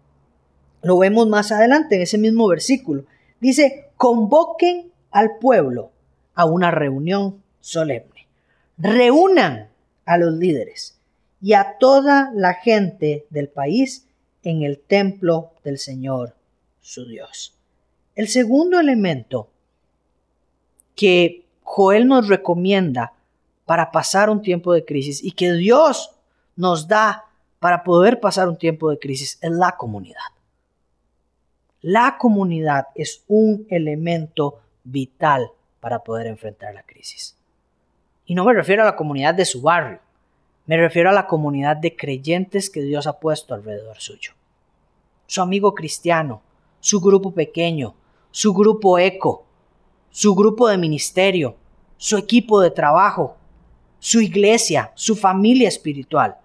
[0.82, 3.04] lo vemos más adelante en ese mismo versículo.
[3.40, 5.90] Dice, convoquen al pueblo
[6.34, 8.26] a una reunión solemne.
[8.78, 9.68] Reúnan
[10.04, 10.98] a los líderes
[11.40, 14.06] y a toda la gente del país
[14.42, 16.36] en el templo del Señor,
[16.80, 17.54] su Dios.
[18.14, 19.48] El segundo elemento
[20.94, 23.12] que Joel nos recomienda
[23.64, 26.12] para pasar un tiempo de crisis y que Dios
[26.54, 27.24] nos da
[27.58, 30.35] para poder pasar un tiempo de crisis es la comunidad.
[31.88, 37.36] La comunidad es un elemento vital para poder enfrentar la crisis.
[38.24, 40.00] Y no me refiero a la comunidad de su barrio,
[40.66, 44.32] me refiero a la comunidad de creyentes que Dios ha puesto alrededor suyo.
[45.28, 46.42] Su amigo cristiano,
[46.80, 47.94] su grupo pequeño,
[48.32, 49.46] su grupo eco,
[50.10, 51.54] su grupo de ministerio,
[51.98, 53.36] su equipo de trabajo,
[54.00, 56.36] su iglesia, su familia espiritual.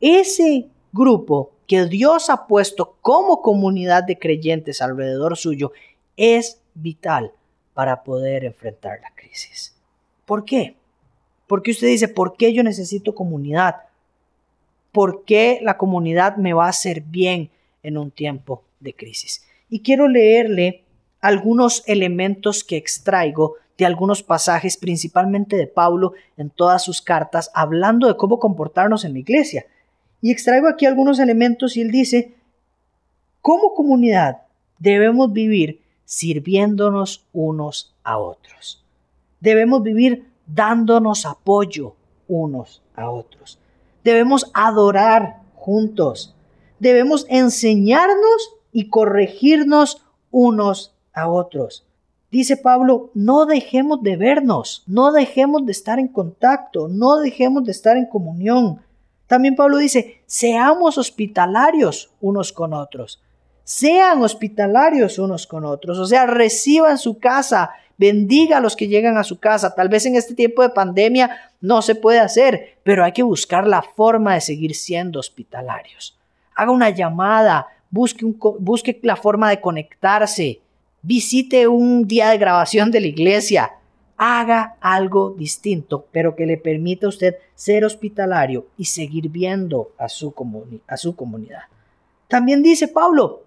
[0.00, 5.72] Ese grupo que Dios ha puesto como comunidad de creyentes alrededor suyo
[6.16, 7.32] es vital
[7.74, 9.76] para poder enfrentar la crisis.
[10.24, 10.76] ¿Por qué?
[11.46, 13.76] Porque usted dice, ¿por qué yo necesito comunidad?
[14.92, 17.50] ¿Por qué la comunidad me va a hacer bien
[17.82, 19.44] en un tiempo de crisis?
[19.68, 20.84] Y quiero leerle
[21.20, 28.08] algunos elementos que extraigo de algunos pasajes, principalmente de Pablo en todas sus cartas, hablando
[28.08, 29.66] de cómo comportarnos en la iglesia.
[30.20, 32.34] Y extraigo aquí algunos elementos y él dice,
[33.40, 34.42] como comunidad
[34.78, 38.84] debemos vivir sirviéndonos unos a otros.
[39.40, 41.94] Debemos vivir dándonos apoyo
[42.26, 43.58] unos a otros.
[44.04, 46.34] Debemos adorar juntos.
[46.78, 51.84] Debemos enseñarnos y corregirnos unos a otros.
[52.30, 57.72] Dice Pablo, no dejemos de vernos, no dejemos de estar en contacto, no dejemos de
[57.72, 58.80] estar en comunión.
[59.28, 63.22] También Pablo dice, seamos hospitalarios unos con otros.
[63.62, 65.98] Sean hospitalarios unos con otros.
[65.98, 69.74] O sea, reciban su casa, bendiga a los que llegan a su casa.
[69.74, 73.66] Tal vez en este tiempo de pandemia no se puede hacer, pero hay que buscar
[73.66, 76.18] la forma de seguir siendo hospitalarios.
[76.54, 78.24] Haga una llamada, busque,
[78.58, 80.60] busque la forma de conectarse,
[81.02, 83.72] visite un día de grabación de la iglesia,
[84.18, 90.08] haga algo distinto, pero que le permita a usted ser hospitalario y seguir viendo a
[90.08, 90.34] su,
[90.88, 91.62] a su comunidad.
[92.26, 93.44] También dice Pablo,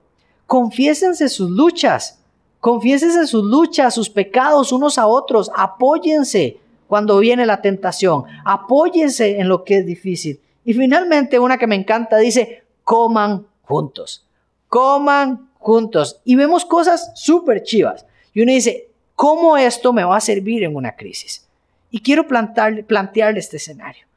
[0.47, 2.19] confiésense sus luchas,
[2.62, 6.57] confiésense sus luchas, sus pecados unos a otros, apóyense
[6.88, 10.39] cuando viene la tentación, apóyense en lo que es difícil.
[10.63, 14.25] Y finalmente una que me encanta dice, coman juntos,
[14.69, 18.05] coman juntos y vemos cosas súper chivas.
[18.34, 18.90] Y uno dice,
[19.21, 21.47] ¿cómo esto me va a servir en una crisis?
[21.91, 24.07] Y quiero plantearle, plantearle este escenario.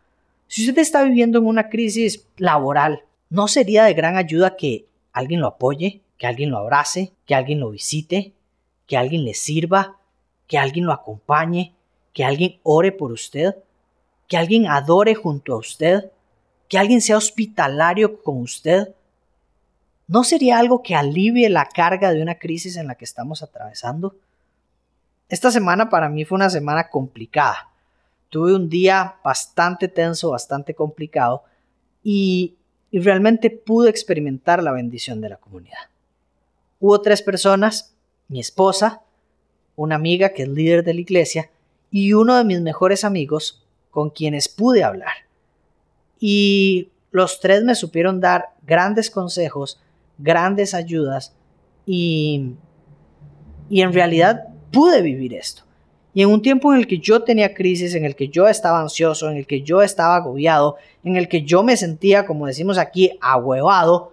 [0.46, 5.42] Si usted está viviendo en una crisis laboral, ¿no sería de gran ayuda que alguien
[5.42, 8.32] lo apoye, que alguien lo abrace, que alguien lo visite,
[8.86, 9.98] que alguien le sirva,
[10.46, 11.74] que alguien lo acompañe,
[12.14, 13.56] que alguien ore por usted,
[14.26, 16.12] que alguien adore junto a usted,
[16.66, 18.94] que alguien sea hospitalario con usted?
[20.06, 24.16] ¿No sería algo que alivie la carga de una crisis en la que estamos atravesando?
[25.28, 27.70] Esta semana para mí fue una semana complicada.
[28.28, 31.44] Tuve un día bastante tenso, bastante complicado
[32.02, 32.56] y,
[32.92, 35.90] realmente pude experimentar la bendición de la comunidad.
[36.78, 37.92] Hubo tres personas,
[38.28, 39.02] mi esposa,
[39.74, 41.50] una amiga que es líder de la iglesia
[41.90, 45.14] y uno de mis mejores amigos con quienes pude hablar.
[46.20, 49.80] Y los tres me supieron dar grandes consejos,
[50.18, 51.34] grandes ayudas
[51.86, 52.52] y,
[53.68, 55.62] y en realidad pude vivir esto.
[56.12, 58.80] Y en un tiempo en el que yo tenía crisis, en el que yo estaba
[58.80, 62.78] ansioso, en el que yo estaba agobiado, en el que yo me sentía, como decimos
[62.78, 64.12] aquí, ahuevado,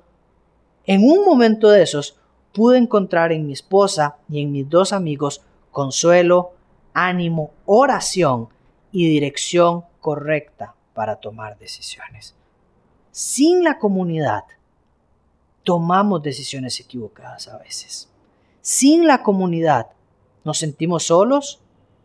[0.86, 2.18] en un momento de esos
[2.54, 6.54] pude encontrar en mi esposa y en mis dos amigos consuelo,
[6.94, 8.50] ánimo, oración
[8.92, 12.36] y dirección correcta para tomar decisiones.
[13.12, 14.44] Sin la comunidad,
[15.64, 18.10] tomamos decisiones equivocadas a veces.
[18.62, 19.88] Sin la comunidad,
[20.44, 21.60] nos sentimos solos,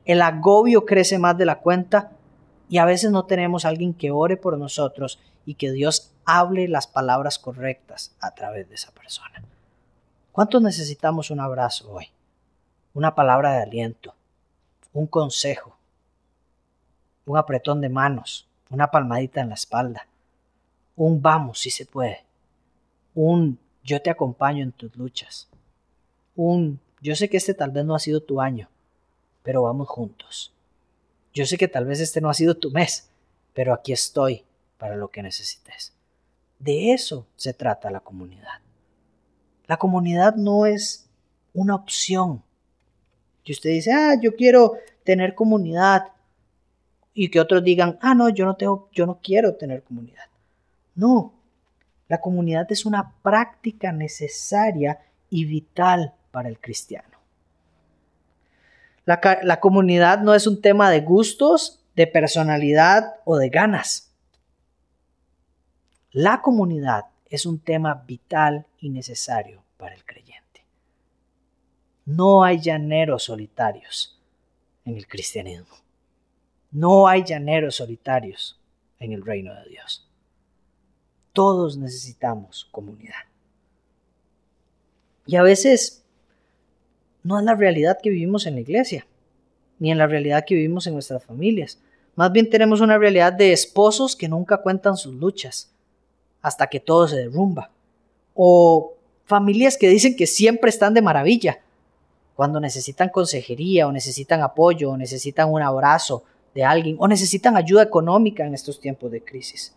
[0.05, 2.13] el agobio crece más de la cuenta
[2.69, 6.87] y a veces no tenemos alguien que ore por nosotros y que Dios hable las
[6.87, 9.43] palabras correctas a través de esa persona.
[10.33, 12.09] ¿Cuántos necesitamos un abrazo hoy?
[12.95, 14.15] Una palabra de aliento,
[14.93, 15.77] un consejo,
[17.25, 20.07] un apretón de manos, una palmadita en la espalda,
[20.97, 22.25] un vamos si se puede,
[23.15, 25.49] un yo te acompaño en tus luchas,
[26.35, 28.69] un yo sé que este tal vez no ha sido tu año,
[29.43, 30.53] pero vamos juntos.
[31.33, 33.11] Yo sé que tal vez este no ha sido tu mes,
[33.53, 34.45] pero aquí estoy
[34.79, 35.93] para lo que necesites.
[36.59, 38.61] De eso se trata la comunidad.
[39.67, 41.07] La comunidad no es
[41.53, 42.43] una opción.
[43.45, 46.09] Que usted dice, ah, yo quiero tener comunidad.
[47.13, 50.27] Y que otros digan, ah, no, yo no tengo, yo no quiero tener comunidad.
[50.95, 51.35] No.
[52.09, 57.17] La comunidad es una práctica necesaria y vital para el cristiano.
[59.07, 64.13] La, comunidad no es un tema de gustos, de personalidad o de ganas.
[66.11, 70.67] La comunidad es un tema vital y necesario para el creyente.
[72.05, 74.21] No hay llaneros solitarios
[74.85, 75.75] en el cristianismo.
[76.71, 78.61] No hay llaneros solitarios
[78.99, 80.07] en el reino de Dios.
[81.33, 83.25] Todos necesitamos comunidad.
[85.25, 86.03] Y a veces
[87.27, 89.05] no es la realidad que vivimos en la iglesia,
[89.81, 91.81] ni en la realidad que vivimos en nuestras familias.
[92.15, 95.73] Más bien tenemos una realidad de esposos que nunca cuentan sus luchas
[96.41, 97.71] hasta que todo se derrumba.
[98.35, 101.59] O familias que dicen que siempre están de maravilla
[102.37, 106.23] cuando necesitan consejería o necesitan apoyo o necesitan un abrazo
[106.55, 109.75] de alguien o necesitan ayuda económica en estos tiempos de crisis.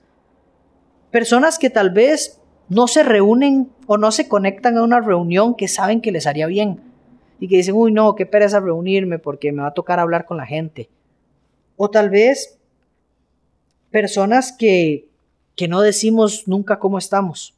[1.10, 5.68] Personas que tal vez no se reúnen o no se conectan a una reunión que
[5.68, 6.89] saben que les haría bien
[7.40, 10.38] y que dicen, uy, no, qué pereza reunirme porque me va a tocar hablar con
[10.38, 10.90] la gente.
[11.78, 12.58] O tal vez
[13.92, 15.08] personas que,
[15.56, 17.56] que no decimos nunca cómo estamos,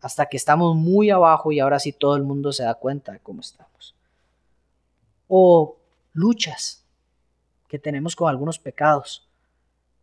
[0.00, 3.20] hasta que estamos muy abajo y ahora sí todo el mundo se da cuenta de
[3.20, 3.94] cómo estamos.
[5.28, 5.76] O
[6.12, 6.84] luchas
[7.68, 9.26] que tenemos con algunos pecados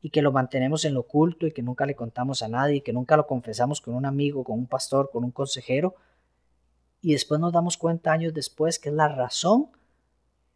[0.02, 2.82] y que lo mantenemos en lo oculto y que nunca le contamos a nadie, y
[2.82, 5.96] que nunca lo confesamos con un amigo, con un pastor, con un consejero,
[7.01, 9.69] y después nos damos cuenta años después que es la razón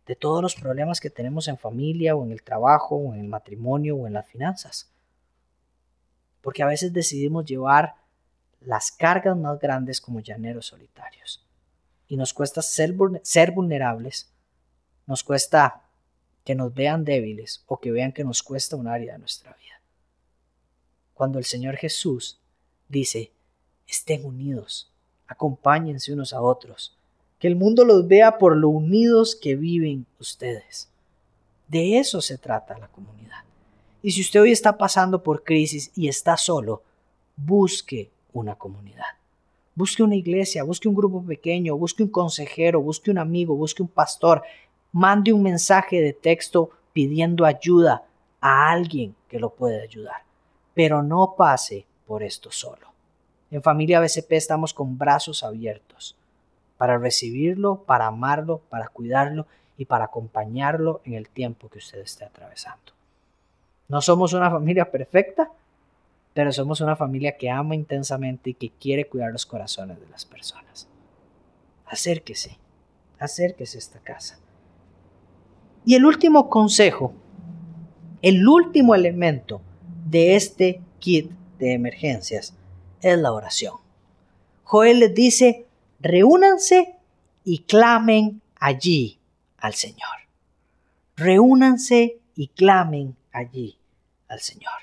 [0.06, 3.27] de todos los problemas que tenemos en familia o en el trabajo o en el
[3.27, 4.91] matrimonio o en las finanzas.
[6.41, 7.95] Porque a veces decidimos llevar
[8.60, 11.45] las cargas más grandes como llaneros solitarios.
[12.08, 14.32] Y nos cuesta ser, ser vulnerables,
[15.05, 15.84] nos cuesta
[16.43, 19.82] que nos vean débiles o que vean que nos cuesta un área de nuestra vida.
[21.13, 22.41] Cuando el Señor Jesús
[22.89, 23.32] dice,
[23.88, 24.91] estén unidos,
[25.32, 26.93] acompáñense unos a otros,
[27.39, 30.89] que el mundo los vea por lo unidos que viven ustedes.
[31.69, 33.39] De eso se trata la comunidad.
[34.03, 36.84] Y si usted hoy está pasando por crisis y está solo,
[37.38, 39.05] busque una comunidad.
[39.73, 43.88] Busque una iglesia, busque un grupo pequeño, busque un consejero, busque un amigo, busque un
[43.88, 44.43] pastor.
[44.91, 48.03] Mande un mensaje de texto pidiendo ayuda
[48.41, 50.23] a alguien que lo puede ayudar.
[50.73, 52.91] Pero no pase por esto solo.
[53.52, 56.16] En familia BCP estamos con brazos abiertos
[56.78, 59.45] para recibirlo, para amarlo, para cuidarlo
[59.78, 62.93] y para acompañarlo en el tiempo que usted esté atravesando.
[63.89, 65.52] No somos una familia perfecta,
[66.34, 70.24] pero somos una familia que ama intensamente y que quiere cuidar los corazones de las
[70.24, 70.88] personas.
[71.86, 72.58] Acérquese,
[73.20, 74.39] acérquese a esta casa.
[75.86, 77.14] Y el último consejo,
[78.22, 79.62] el último elemento
[80.06, 82.56] de este kit de emergencias
[83.02, 83.76] es la oración.
[84.64, 85.66] Joel les dice,
[85.99, 86.95] reúnanse
[87.43, 89.20] y clamen allí
[89.58, 90.10] al Señor.
[91.16, 93.78] Reúnanse y clamen allí
[94.28, 94.74] al Señor.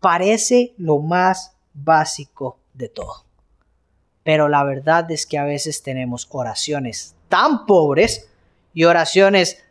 [0.00, 3.24] Parece lo más básico de todo.
[4.24, 8.30] Pero la verdad es que a veces tenemos oraciones tan pobres
[8.74, 9.62] y oraciones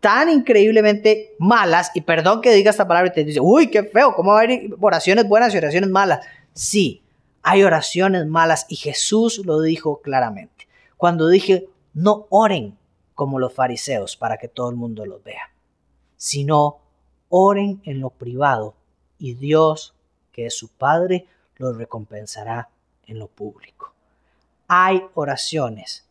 [0.00, 4.14] tan increíblemente malas, y perdón que diga esta palabra y te dice, uy, qué feo,
[4.14, 6.26] ¿cómo va a haber oraciones buenas y oraciones malas?
[6.54, 7.02] Sí,
[7.42, 10.68] hay oraciones malas y Jesús lo dijo claramente.
[10.96, 12.78] Cuando dije, no oren
[13.14, 15.52] como los fariseos para que todo el mundo los vea,
[16.16, 16.78] sino
[17.28, 18.74] oren en lo privado
[19.18, 19.94] y Dios,
[20.32, 21.26] que es su Padre,
[21.56, 22.68] los recompensará
[23.06, 23.92] en lo público.
[24.68, 26.06] Hay oraciones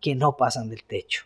[0.00, 1.24] que no pasan del techo.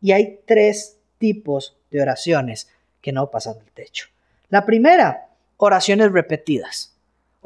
[0.00, 4.08] Y hay tres tipos de oraciones que no pasan del techo.
[4.48, 6.95] La primera, oraciones repetidas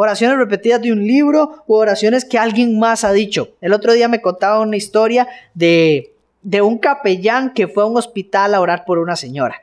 [0.01, 3.51] oraciones repetidas de un libro o oraciones que alguien más ha dicho.
[3.61, 7.97] El otro día me contaba una historia de, de un capellán que fue a un
[7.97, 9.63] hospital a orar por una señora.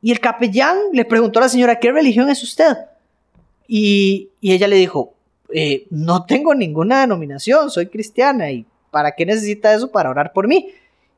[0.00, 2.76] Y el capellán le preguntó a la señora, ¿qué religión es usted?
[3.68, 5.14] Y, ella le dijo,
[5.52, 10.48] eh, no tengo ninguna denominación, soy cristiana y ¿para qué necesita eso para orar por
[10.48, 10.70] mí?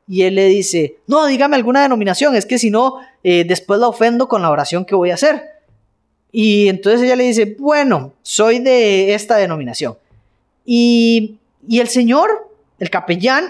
[0.07, 3.87] Y él le dice, no, dígame alguna denominación, es que si no, eh, después la
[3.87, 5.56] ofendo con la oración que voy a hacer.
[6.31, 9.97] Y entonces ella le dice, bueno, soy de esta denominación.
[10.65, 13.45] Y, y el señor, el capellán,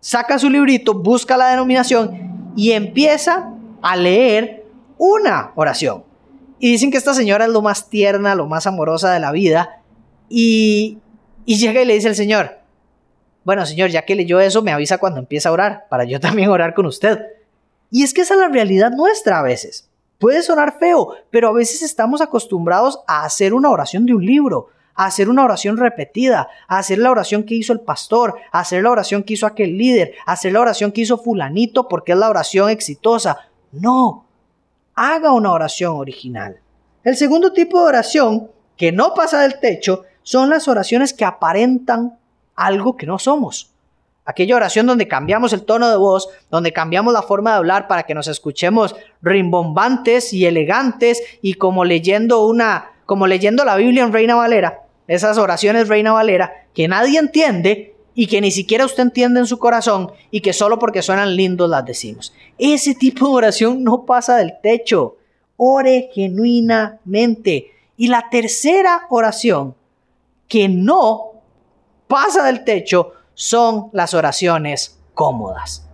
[0.00, 3.52] saca su librito, busca la denominación y empieza
[3.82, 4.64] a leer
[4.98, 6.04] una oración.
[6.58, 9.82] Y dicen que esta señora es lo más tierna, lo más amorosa de la vida.
[10.28, 10.98] Y,
[11.46, 12.58] y llega y le dice al señor,
[13.44, 16.50] bueno señor, ya que leyó eso, me avisa cuando empieza a orar, para yo también
[16.50, 17.18] orar con usted.
[17.90, 19.89] Y es que esa es la realidad nuestra a veces.
[20.20, 24.68] Puede sonar feo, pero a veces estamos acostumbrados a hacer una oración de un libro,
[24.94, 28.82] a hacer una oración repetida, a hacer la oración que hizo el pastor, a hacer
[28.82, 32.18] la oración que hizo aquel líder, a hacer la oración que hizo fulanito porque es
[32.18, 33.48] la oración exitosa.
[33.72, 34.26] No,
[34.94, 36.60] haga una oración original.
[37.02, 42.18] El segundo tipo de oración que no pasa del techo son las oraciones que aparentan
[42.54, 43.72] algo que no somos.
[44.24, 48.04] Aquella oración donde cambiamos el tono de voz, donde cambiamos la forma de hablar para
[48.04, 54.12] que nos escuchemos rimbombantes y elegantes y como leyendo una, como leyendo la Biblia en
[54.12, 59.40] Reina Valera, esas oraciones Reina Valera que nadie entiende y que ni siquiera usted entiende
[59.40, 62.34] en su corazón y que solo porque suenan lindos las decimos.
[62.58, 65.16] Ese tipo de oración no pasa del techo.
[65.56, 67.70] Ore genuinamente.
[67.96, 69.74] Y la tercera oración
[70.48, 71.32] que no
[72.08, 75.88] pasa del techo son las oraciones cómodas.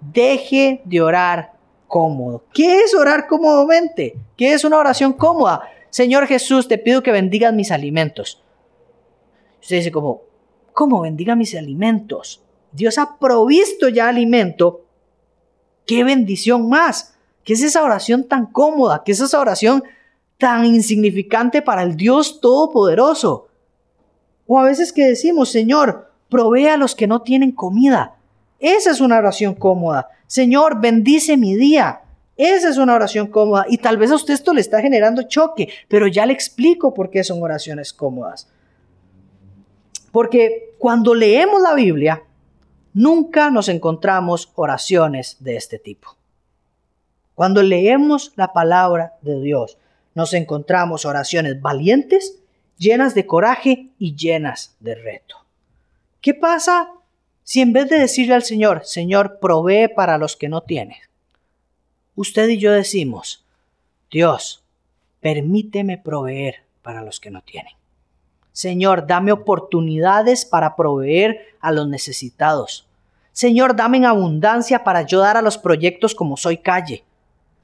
[0.00, 1.52] Deje de orar
[1.86, 2.42] cómodo.
[2.52, 4.16] ¿Qué es orar cómodamente?
[4.36, 5.70] ¿Qué es una oración cómoda?
[5.90, 8.42] Señor Jesús, te pido que bendigas mis alimentos.
[9.62, 10.22] Usted dice como,
[10.72, 12.42] ¿cómo bendiga mis alimentos?
[12.72, 14.84] Dios ha provisto ya alimento.
[15.86, 17.14] ¿Qué bendición más?
[17.44, 19.04] ¿Qué es esa oración tan cómoda?
[19.04, 19.84] ¿Qué es esa oración
[20.38, 23.46] tan insignificante para el Dios Todopoderoso?
[24.48, 28.16] O a veces que decimos, Señor, provee a los que no tienen comida.
[28.58, 30.08] Esa es una oración cómoda.
[30.26, 32.00] Señor, bendice mi día.
[32.36, 33.66] Esa es una oración cómoda.
[33.68, 37.08] Y tal vez a usted esto le está generando choque, pero ya le explico por
[37.08, 38.48] qué son oraciones cómodas.
[40.10, 42.24] Porque cuando leemos la Biblia,
[42.94, 46.16] nunca nos encontramos oraciones de este tipo.
[47.36, 49.78] Cuando leemos la palabra de Dios,
[50.16, 52.40] nos encontramos oraciones valientes,
[52.76, 55.43] llenas de coraje y llenas de reto.
[56.24, 56.88] ¿Qué pasa
[57.42, 60.96] si en vez de decirle al Señor, Señor, provee para los que no tienen,
[62.16, 63.44] usted y yo decimos,
[64.10, 64.64] Dios,
[65.20, 67.74] permíteme proveer para los que no tienen?
[68.52, 72.86] Señor, dame oportunidades para proveer a los necesitados.
[73.32, 77.04] Señor, dame en abundancia para ayudar a los proyectos como Soy Calle.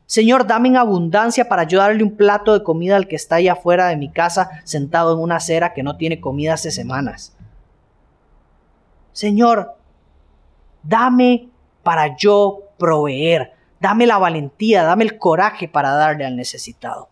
[0.04, 3.88] Señor, dame en abundancia para ayudarle un plato de comida al que está allá afuera
[3.88, 7.34] de mi casa sentado en una acera que no tiene comida hace semanas.
[9.12, 9.74] Señor,
[10.82, 11.48] dame
[11.82, 17.08] para yo proveer, dame la valentía, dame el coraje para darle al necesitado.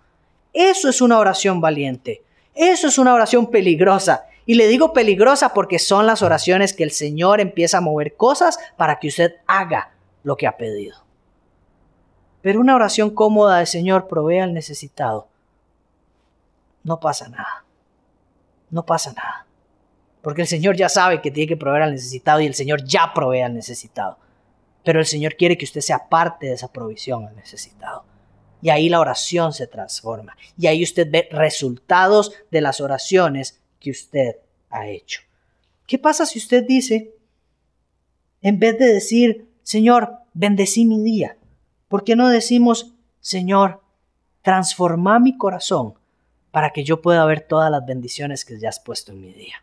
[0.53, 2.23] Eso es una oración valiente,
[2.55, 6.91] eso es una oración peligrosa Y le digo peligrosa porque son las oraciones que el
[6.91, 9.93] Señor empieza a mover cosas para que usted haga
[10.23, 11.05] lo que ha pedido.
[12.41, 15.29] Pero una oración cómoda de Señor provee al necesitado.
[16.83, 17.65] No pasa nada.
[18.71, 19.48] No pasa nada.
[20.23, 23.13] Porque el Señor ya sabe que tiene que proveer al necesitado y el Señor ya
[23.15, 24.19] provee al necesitado.
[24.85, 28.05] Pero el Señor quiere que usted sea parte de esa provisión al necesitado.
[28.61, 30.37] Y ahí la oración se transforma.
[30.57, 34.37] Y ahí usted ve resultados de las oraciones que usted
[34.71, 35.21] ha hecho.
[35.87, 37.15] ¿Qué pasa si usted dice,
[38.43, 41.39] en vez de decir, Señor, bendecí mi día,
[41.89, 43.83] ¿por qué no decimos, Señor,
[44.43, 45.95] transforma mi corazón
[46.51, 49.57] para que yo pueda ver todas las bendiciones que ya has puesto en mi día?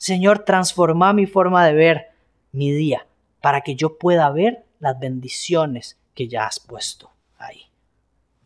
[0.00, 2.06] Señor, transforma mi forma de ver
[2.52, 3.06] mi día
[3.42, 7.66] para que yo pueda ver las bendiciones que ya has puesto ahí.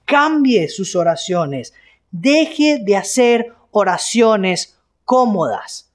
[0.04, 1.72] Cambie sus oraciones.
[2.10, 5.92] Deje de hacer oraciones cómodas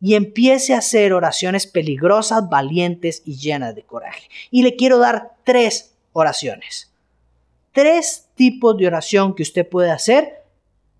[0.00, 4.28] y empiece a hacer oraciones peligrosas, valientes y llenas de coraje.
[4.52, 6.92] Y le quiero dar tres oraciones.
[7.72, 10.44] Tres tipos de oración que usted puede hacer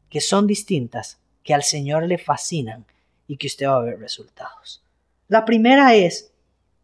[0.09, 2.85] que son distintas, que al Señor le fascinan
[3.31, 4.83] y que usted va a ver resultados.
[5.29, 6.33] La primera es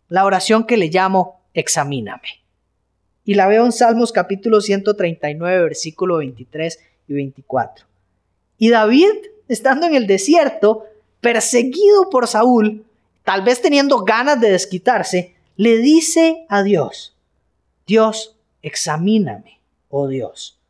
[0.08, 2.44] la oración que le llamo examíname.
[3.24, 6.78] Y la veo en Salmos capítulo 139, versículo 23
[7.08, 7.84] y 24.
[8.58, 9.10] Y David,
[9.48, 10.84] estando en el desierto,
[11.20, 12.84] perseguido por Saúl,
[13.24, 17.16] tal vez teniendo ganas de desquitarse, le dice a Dios,
[17.88, 19.58] Dios, examíname,
[19.90, 20.60] oh Dios.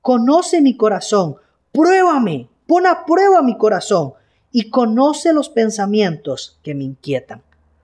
[0.00, 1.36] Conoce mi corazón,
[1.72, 4.14] pruébame, pon a prueba mi corazón
[4.52, 7.42] y conoce los pensamientos que me inquietan.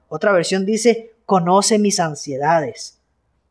[0.09, 2.99] Otra versión dice, conoce mis ansiedades.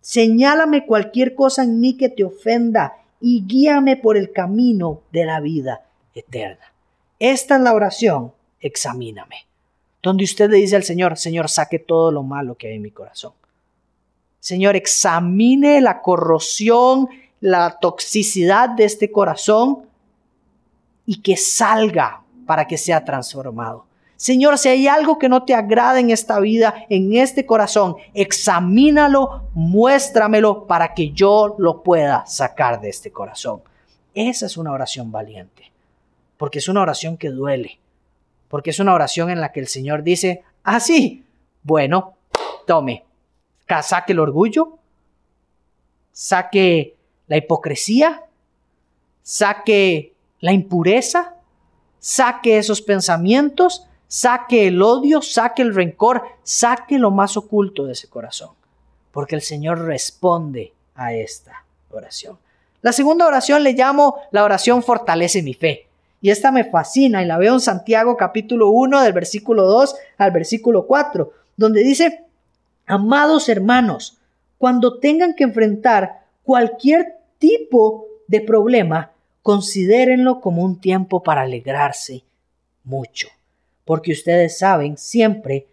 [0.01, 5.39] Señálame cualquier cosa en mí que te ofenda y guíame por el camino de la
[5.39, 6.74] vida eterna.
[7.20, 8.34] Esta es la oración
[8.66, 9.45] examíname.
[10.01, 12.91] Donde usted le dice al Señor, Señor, saque todo lo malo que hay en mi
[12.91, 13.34] corazón.
[14.39, 17.07] Señor, examine la corrosión,
[17.41, 19.88] la toxicidad de este corazón
[21.05, 23.86] y que salga para que sea transformado.
[24.18, 29.43] Señor, si hay algo que no te agrada en esta vida, en este corazón, examínalo,
[29.54, 33.62] muéstramelo para que yo lo pueda sacar de este corazón.
[34.14, 35.72] Esa es una oración valiente,
[36.38, 37.80] porque es una oración que duele,
[38.48, 41.26] porque es una oración en la que el Señor dice, ah, sí,
[41.64, 42.14] bueno,
[42.66, 43.04] tome,
[43.82, 44.78] saque el orgullo,
[46.14, 46.96] saque
[47.28, 48.24] la hipocresía,
[49.22, 51.34] saque la impureza,
[52.06, 58.08] saque esos pensamientos, saque el odio, saque el rencor, saque lo más oculto de ese
[58.08, 58.51] corazón,
[59.12, 62.38] porque el Señor responde a esta oración.
[62.84, 65.88] La segunda oración le llamo la oración fortalece mi fe.
[66.22, 70.30] Y esta me fascina y la veo en Santiago capítulo 1 del versículo 2 al
[70.30, 72.24] versículo 4, donde dice,
[72.86, 74.20] amados hermanos,
[74.60, 79.14] cuando tengan que enfrentar cualquier tipo de problema,
[79.46, 82.24] considérenlo como un tiempo para alegrarse
[82.84, 83.28] mucho,
[83.84, 85.68] porque ustedes saben siempre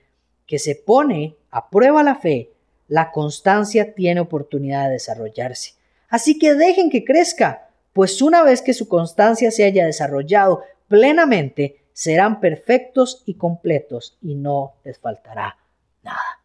[0.47, 2.51] que se pone a prueba la fe,
[2.87, 5.73] la constancia tiene oportunidad de desarrollarse.
[6.11, 11.83] Así que dejen que crezca pues una vez que su constancia se haya desarrollado plenamente,
[11.95, 15.57] serán perfectos y completos y no les faltará
[16.03, 16.43] nada.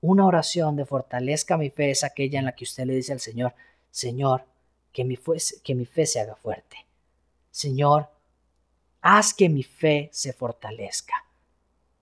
[0.00, 3.20] Una oración de fortalezca mi fe es aquella en la que usted le dice al
[3.20, 3.52] Señor,
[3.90, 4.46] Señor,
[4.92, 6.86] que mi, fe, se haga fuerte.
[7.50, 8.08] Señor,
[9.00, 11.24] haz que mi fe se fortalezca.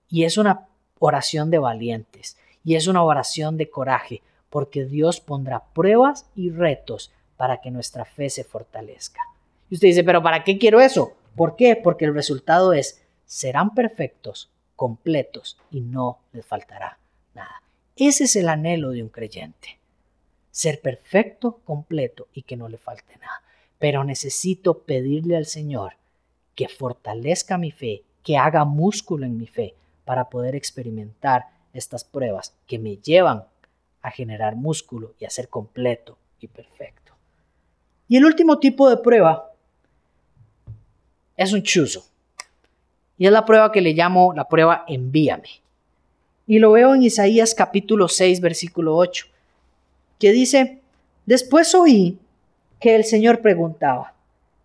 [0.09, 0.67] Y es una
[0.99, 7.11] oración de valientes y es una oración de coraje, porque Dios pondrá pruebas y retos
[7.35, 9.21] para que nuestra fe se fortalezca.
[9.69, 11.13] Y usted dice, pero ¿para qué quiero eso?
[11.35, 11.75] ¿Por qué?
[11.75, 16.97] Porque el resultado es, serán perfectos, completos y no les faltará
[17.33, 17.61] nada.
[17.95, 19.76] Ese es el anhelo de un creyente.
[20.51, 23.41] Ser perfecto, completo y que no le falte nada.
[23.79, 25.93] Pero necesito pedirle al Señor
[26.55, 29.75] que fortalezca mi fe, que haga músculo en mi fe
[30.05, 33.45] para poder experimentar estas pruebas que me llevan
[34.01, 37.13] a generar músculo y a ser completo y perfecto.
[38.07, 39.51] Y el último tipo de prueba
[41.35, 42.05] es un chuzo.
[43.17, 45.49] Y es la prueba que le llamo la prueba envíame.
[46.45, 49.27] Y lo veo en Isaías capítulo 6, versículo 8,
[50.19, 50.81] que dice,
[51.25, 52.19] después oí
[52.79, 54.13] que el Señor preguntaba,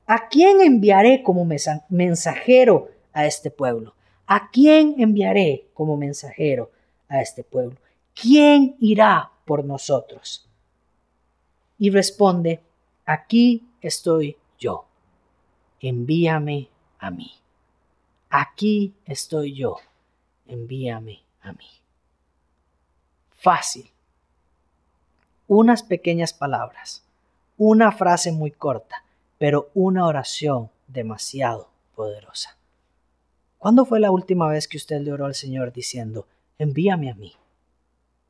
[0.06, 1.46] ¿a quién enviaré como
[1.88, 3.94] mensajero a este pueblo?
[4.26, 6.70] ¿A quién enviaré como mensajero
[7.08, 7.76] a este pueblo?
[8.14, 10.48] ¿Quién irá por nosotros?
[11.78, 12.60] Y responde,
[13.04, 14.86] aquí estoy yo,
[15.80, 17.32] envíame a mí.
[18.30, 19.76] aquí estoy yo,
[20.46, 21.68] envíame a mí.
[23.36, 23.91] Fácil.
[25.54, 27.04] Unas pequeñas palabras,
[27.58, 29.04] una frase muy corta,
[29.36, 32.56] pero una oración demasiado poderosa.
[33.58, 36.26] ¿Cuándo fue la última vez que usted le oró al Señor diciendo,
[36.58, 37.34] envíame a mí?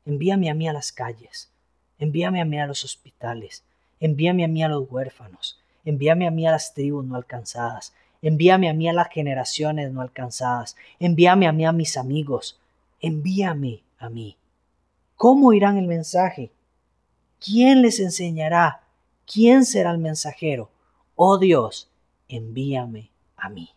[0.05, 1.49] Envíame a mí a las calles,
[1.97, 3.63] envíame a mí a los hospitales,
[4.01, 8.69] envíame a mí a los huérfanos, envíame a mí a las tribus no alcanzadas, envíame
[8.69, 12.59] a mí a las generaciones no alcanzadas, envíame a mí a mis amigos,
[12.99, 14.35] envíame a mí.
[15.15, 16.51] ¿Cómo irán el mensaje?
[17.43, 18.83] ¿Quién les enseñará?
[19.25, 20.69] ¿Quién será el mensajero?
[21.15, 21.89] Oh Dios,
[22.29, 23.69] envíame a mí.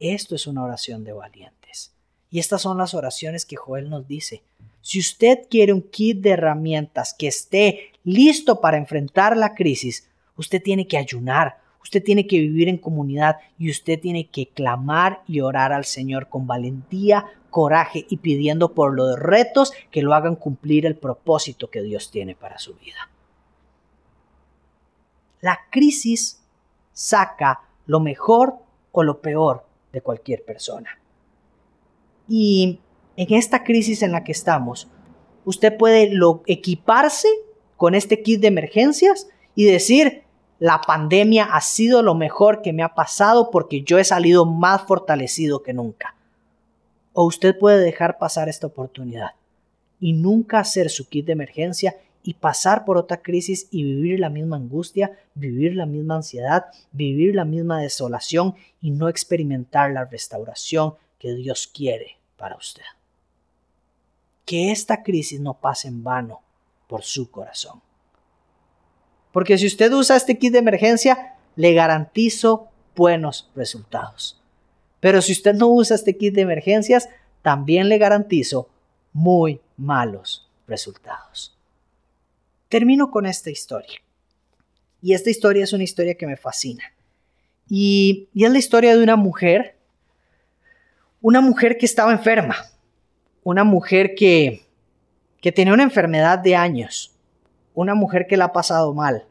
[0.00, 1.92] Esto es una oración de valientes.
[2.30, 4.42] Y estas son las oraciones que Joel nos dice.
[4.82, 10.60] Si usted quiere un kit de herramientas que esté listo para enfrentar la crisis, usted
[10.60, 15.40] tiene que ayunar, usted tiene que vivir en comunidad y usted tiene que clamar y
[15.40, 20.86] orar al Señor con valentía, coraje y pidiendo por los retos que lo hagan cumplir
[20.86, 23.10] el propósito que Dios tiene para su vida.
[25.40, 26.42] La crisis
[26.92, 28.56] saca lo mejor
[28.92, 30.98] o lo peor de cualquier persona.
[32.28, 32.80] Y
[33.16, 34.88] en esta crisis en la que estamos,
[35.44, 37.28] usted puede lo, equiparse
[37.76, 40.24] con este kit de emergencias y decir,
[40.58, 44.82] la pandemia ha sido lo mejor que me ha pasado porque yo he salido más
[44.82, 46.14] fortalecido que nunca.
[47.12, 49.30] O usted puede dejar pasar esta oportunidad
[50.00, 54.28] y nunca hacer su kit de emergencia y pasar por otra crisis y vivir la
[54.28, 60.94] misma angustia, vivir la misma ansiedad, vivir la misma desolación y no experimentar la restauración
[61.18, 62.82] que Dios quiere para usted.
[64.44, 66.40] Que esta crisis no pase en vano
[66.86, 67.80] por su corazón.
[69.32, 74.40] Porque si usted usa este kit de emergencia, le garantizo buenos resultados.
[75.00, 77.08] Pero si usted no usa este kit de emergencias,
[77.42, 78.68] también le garantizo
[79.12, 81.56] muy malos resultados.
[82.68, 84.00] Termino con esta historia.
[85.00, 86.84] Y esta historia es una historia que me fascina.
[87.68, 89.76] Y, es la historia de una mujer,
[91.20, 92.56] una mujer que estaba enferma,
[93.44, 94.66] una mujer que,
[95.40, 97.14] que tenía una enfermedad de años,
[97.80, 99.28] una mujer que la ha pasado mal.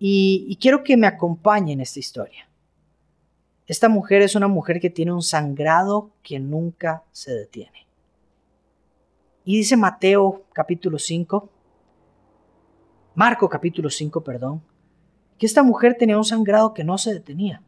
[0.00, 2.48] Y, quiero que me acompañe en esta historia.
[3.68, 7.86] Esta mujer es una mujer que tiene un sangrado que nunca se detiene.
[9.44, 11.48] Y dice Mateo capítulo 5,
[13.14, 14.60] Marco capítulo 5, perdón,
[15.38, 17.62] que esta mujer tenía un sangrado que no se detenía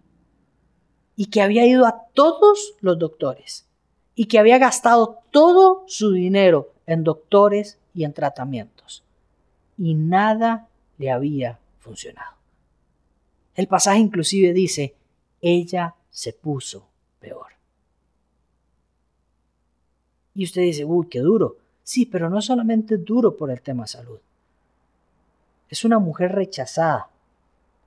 [1.14, 3.68] y que había ido a todos los doctores
[4.16, 9.04] y que había gastado todo su dinero en doctores y en tratamientos
[9.78, 10.68] y nada
[10.98, 12.36] le había funcionado.
[13.54, 14.94] El pasaje inclusive dice,
[15.40, 16.86] ella se puso
[17.20, 17.46] peor.
[20.34, 21.56] Y usted dice, uy, qué duro.
[21.82, 24.18] Sí, pero no solamente duro por el tema salud.
[25.68, 27.08] Es una mujer rechazada,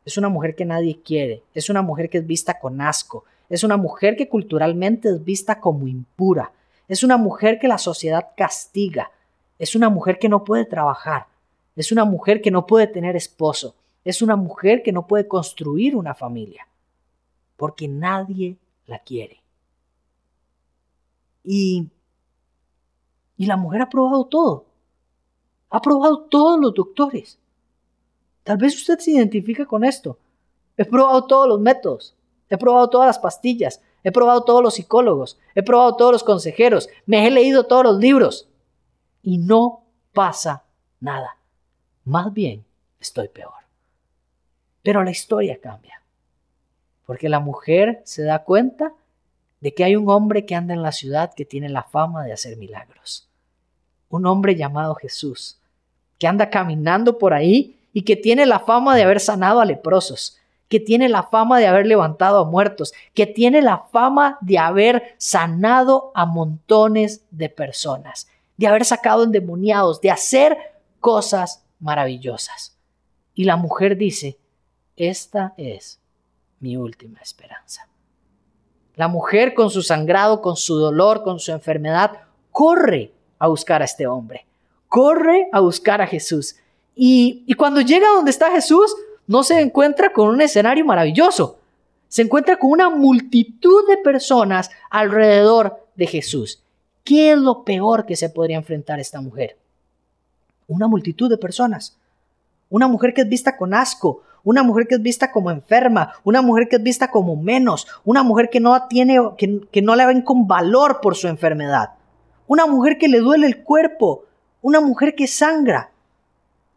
[0.06, 3.64] es una mujer que nadie quiere, es una mujer que es vista con asco, es
[3.64, 6.52] una mujer que culturalmente es vista como impura,
[6.88, 9.12] es una mujer que la sociedad castiga,
[9.58, 11.28] es una mujer que no puede trabajar,
[11.76, 15.96] es una mujer que no puede tener esposo, es una mujer que no puede construir
[15.96, 16.68] una familia,
[17.58, 18.58] porque nadie
[18.88, 19.42] la quiere.
[21.44, 21.88] Y,
[23.38, 24.66] y la mujer ha probado todo,
[25.70, 27.40] ha probado todos los doctores,
[28.44, 30.18] Tal vez usted se identifica con esto.
[30.78, 32.16] He probado todos los métodos,
[32.50, 36.90] he probado todas las pastillas, he probado todos los psicólogos, he probado todos los consejeros,
[37.06, 38.50] me he leído todos los libros.
[39.22, 40.64] Y no pasa
[41.00, 41.38] nada.
[42.06, 42.66] Más bien,
[43.00, 43.54] estoy peor.
[44.84, 46.02] Pero la historia cambia,
[47.06, 48.94] porque la mujer se da cuenta
[49.60, 52.34] de que hay un hombre que anda en la ciudad que tiene la fama de
[52.34, 53.28] hacer milagros.
[54.10, 55.60] Un hombre llamado Jesús,
[56.18, 60.38] que anda caminando por ahí y que tiene la fama de haber sanado a leprosos,
[60.68, 65.16] que tiene la fama de haber levantado a muertos, que tiene la fama de haber
[65.18, 68.28] sanado a montones de personas,
[68.58, 70.58] de haber sacado endemoniados, de hacer
[71.00, 72.78] cosas maravillosas.
[73.34, 74.40] Y la mujer dice,
[74.96, 76.00] esta es
[76.60, 77.90] mi última esperanza.
[78.96, 82.22] La mujer con su sangrado, con su dolor, con su enfermedad,
[82.52, 84.46] corre a buscar a este hombre,
[84.88, 86.56] corre a buscar a Jesús
[86.96, 88.96] y, cuando llega donde está Jesús,
[89.28, 91.60] no se encuentra con un escenario maravilloso.
[92.08, 96.62] Se encuentra con una multitud de personas alrededor de Jesús.
[97.04, 99.58] ¿Qué es lo peor que se podría enfrentar esta mujer?
[100.72, 101.98] Una multitud de personas.
[102.70, 104.24] Una mujer que es vista con asco.
[104.44, 108.24] una mujer que es vista como enferma, una mujer que es vista como menos, una
[108.24, 111.92] mujer que no tiene, que, que no la ven con valor por su enfermedad,
[112.48, 114.26] una mujer que le duele el cuerpo,
[114.64, 115.92] una mujer que sangra.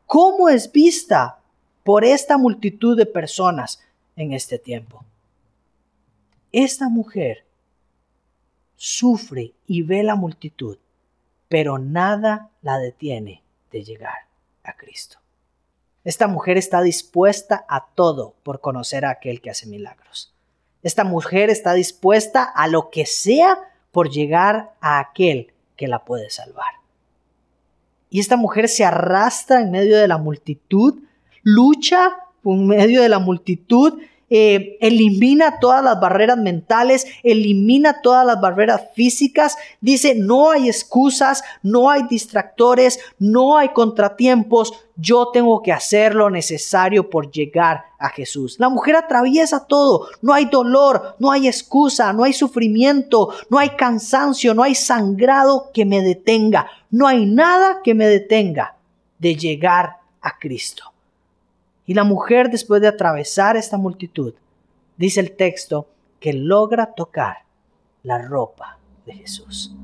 [0.04, 1.38] ¿Cómo es vista
[1.84, 3.80] por esta multitud de personas
[4.14, 5.02] en este tiempo?
[6.52, 7.46] Esta mujer
[8.76, 10.76] sufre y ve la multitud,
[11.48, 13.43] pero nada la detiene
[13.74, 14.28] de llegar
[14.62, 15.18] a Cristo.
[16.04, 20.32] Esta mujer está dispuesta a todo por conocer a aquel que hace milagros.
[20.84, 23.58] Esta mujer está dispuesta a lo que sea
[23.90, 26.74] por llegar a aquel que la puede salvar.
[28.10, 31.02] Y esta mujer se arrastra en medio de la multitud,
[31.42, 34.00] lucha en medio de la multitud
[34.36, 41.44] eh, elimina todas las barreras mentales, elimina todas las barreras físicas, dice, no hay excusas,
[41.62, 48.08] no hay distractores, no hay contratiempos, yo tengo que hacer lo necesario por llegar a
[48.08, 48.56] Jesús.
[48.58, 53.70] La mujer atraviesa todo, no hay dolor, no hay excusa, no hay sufrimiento, no hay
[53.76, 58.74] cansancio, no hay sangrado que me detenga, no hay nada que me detenga
[59.20, 60.93] de llegar a Cristo.
[61.86, 64.34] Y la mujer, después de atravesar esta multitud,
[64.96, 65.88] dice el texto,
[66.20, 67.44] que logra tocar
[68.02, 69.74] la ropa de Jesús.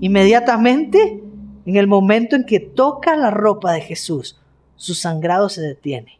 [0.00, 1.22] Inmediatamente,
[1.66, 4.40] en el momento en que toca la ropa de Jesús,
[4.76, 6.18] su sangrado se detiene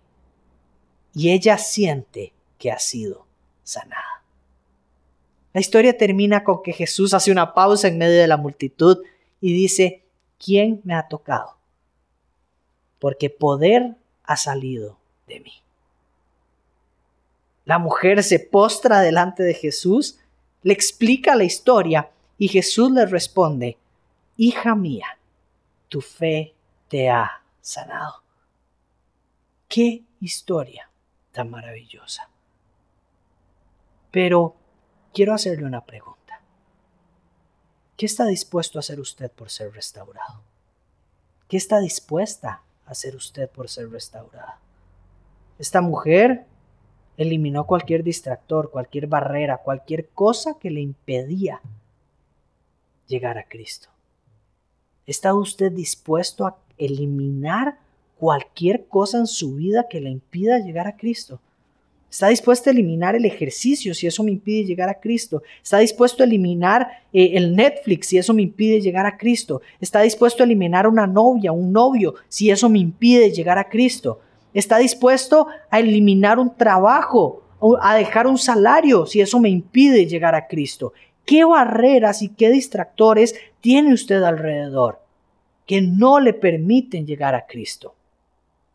[1.14, 3.26] y ella siente que ha sido
[3.62, 4.22] sanada.
[5.52, 8.98] La historia termina con que Jesús hace una pausa en medio de la multitud
[9.40, 10.04] y dice,
[10.38, 11.56] ¿quién me ha tocado?
[12.98, 14.98] Porque poder ha salido
[15.28, 15.52] de mí.
[17.64, 20.18] La mujer se postra delante de Jesús,
[20.62, 23.76] le explica la historia y Jesús le responde,
[24.36, 25.18] Hija mía,
[25.88, 26.54] tu fe
[26.88, 28.22] te ha sanado.
[29.68, 30.88] Qué historia
[31.32, 32.30] tan maravillosa.
[34.10, 34.56] Pero
[35.12, 36.40] quiero hacerle una pregunta.
[37.96, 40.40] ¿Qué está dispuesto a hacer usted por ser restaurado?
[41.48, 44.60] ¿Qué está dispuesta a hacer usted por ser restaurada?
[45.58, 46.44] Esta mujer
[47.16, 51.60] eliminó cualquier distractor, cualquier barrera, cualquier cosa que le impedía
[53.08, 53.88] llegar a Cristo.
[55.06, 57.78] ¿Está usted dispuesto a eliminar
[58.18, 61.40] cualquier cosa en su vida que le impida llegar a Cristo?
[62.10, 65.42] Está dispuesto a eliminar el ejercicio si eso me impide llegar a Cristo.
[65.62, 69.60] Está dispuesto a eliminar eh, el Netflix si eso me impide llegar a Cristo.
[69.80, 74.20] Está dispuesto a eliminar una novia, un novio si eso me impide llegar a Cristo.
[74.58, 77.44] Está dispuesto a eliminar un trabajo,
[77.80, 80.94] a dejar un salario si eso me impide llegar a Cristo.
[81.24, 85.00] ¿Qué barreras y qué distractores tiene usted alrededor
[85.64, 87.94] que no le permiten llegar a Cristo?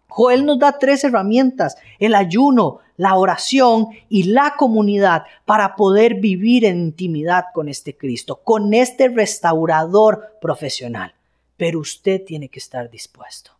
[0.07, 6.63] Joel nos da tres herramientas, el ayuno, la oración y la comunidad para poder vivir
[6.63, 11.13] en intimidad con este Cristo, con este restaurador profesional.
[11.57, 13.51] Pero usted tiene que estar dispuesto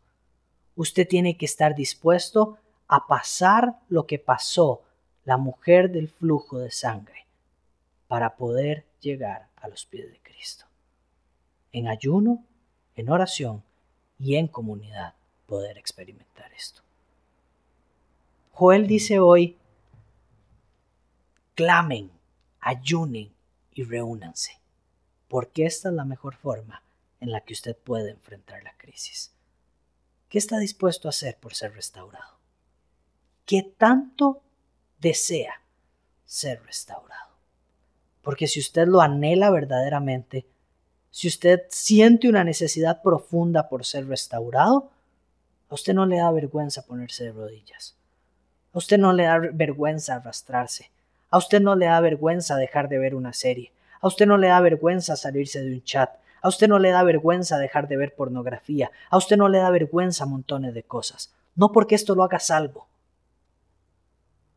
[0.76, 2.58] usted tiene que estar dispuesto
[2.88, 4.84] a pasar lo que pasó
[5.26, 7.26] la mujer del flujo de sangre
[8.08, 10.66] para poder llegar a los pies de Cristo.
[11.72, 12.44] En ayuno,
[12.96, 13.64] en oración
[14.20, 15.16] y en comunidad
[15.48, 16.82] poder experimentar esto.
[18.52, 19.58] Joel dice hoy,
[21.56, 22.12] clamen,
[22.60, 23.34] ayunen
[23.74, 24.60] y reúnanse,
[25.28, 26.84] porque esta es la mejor forma
[27.20, 29.33] en la que usted puede enfrentar la crisis.
[30.34, 32.40] ¿Qué está dispuesto a hacer por ser restaurado?
[33.46, 34.42] ¿Qué tanto
[35.00, 35.62] desea
[36.26, 37.36] ser restaurado?
[38.24, 40.48] Porque si usted lo anhela verdaderamente,
[41.12, 44.90] si usted siente una necesidad profunda por ser restaurado,
[45.70, 47.96] a usted no le da vergüenza ponerse de rodillas.
[48.74, 50.90] A usted no le da vergüenza arrastrarse.
[51.30, 53.72] A usted no le da vergüenza dejar de ver una serie.
[54.02, 56.10] A usted no le da vergüenza salirse de un chat.
[56.44, 58.92] A usted no le da vergüenza dejar de ver pornografía.
[59.10, 61.34] A usted no le da vergüenza montones de cosas.
[61.56, 62.86] No porque esto lo haga salvo.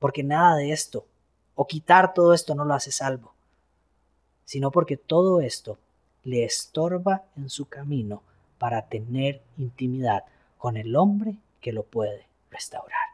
[0.01, 1.07] Porque nada de esto,
[1.55, 3.33] o quitar todo esto no lo hace salvo.
[4.45, 5.79] Sino porque todo esto
[6.25, 8.23] le estorba en su camino
[8.59, 10.25] para tener intimidad
[10.59, 13.11] con el hombre que lo puede restaurar.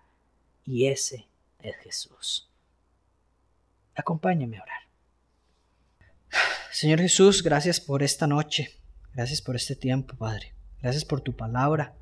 [0.64, 1.26] Y ese
[1.60, 2.48] es Jesús.
[3.94, 4.81] Acompáñame a orar.
[6.70, 8.78] Señor Jesús, gracias por esta noche.
[9.14, 10.54] Gracias por este tiempo, Padre.
[10.80, 11.94] Gracias por tu palabra.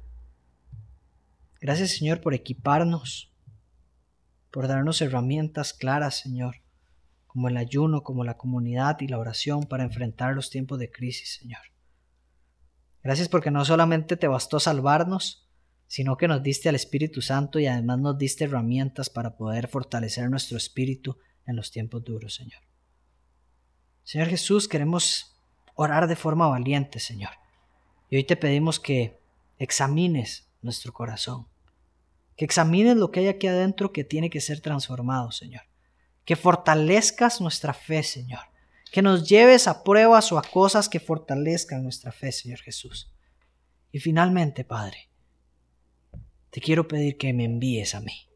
[1.60, 3.30] Gracias, Señor, por equiparnos,
[4.50, 6.56] por darnos herramientas claras, Señor,
[7.26, 11.38] como el ayuno, como la comunidad y la oración para enfrentar los tiempos de crisis,
[11.40, 11.60] Señor.
[13.02, 15.46] Gracias porque no solamente te bastó salvarnos,
[15.86, 20.30] sino que nos diste al Espíritu Santo y además nos diste herramientas para poder fortalecer
[20.30, 22.69] nuestro espíritu en los tiempos duros, Señor.
[24.10, 25.36] Señor Jesús, queremos
[25.76, 27.30] orar de forma valiente, Señor.
[28.08, 29.20] Y hoy te pedimos que
[29.56, 31.46] examines nuestro corazón,
[32.36, 35.62] que examines lo que hay aquí adentro que tiene que ser transformado, Señor.
[36.24, 38.40] Que fortalezcas nuestra fe, Señor.
[38.90, 43.12] Que nos lleves a pruebas o a cosas que fortalezcan nuestra fe, Señor Jesús.
[43.92, 45.08] Y finalmente, Padre,
[46.50, 48.28] te quiero pedir que me envíes a mí.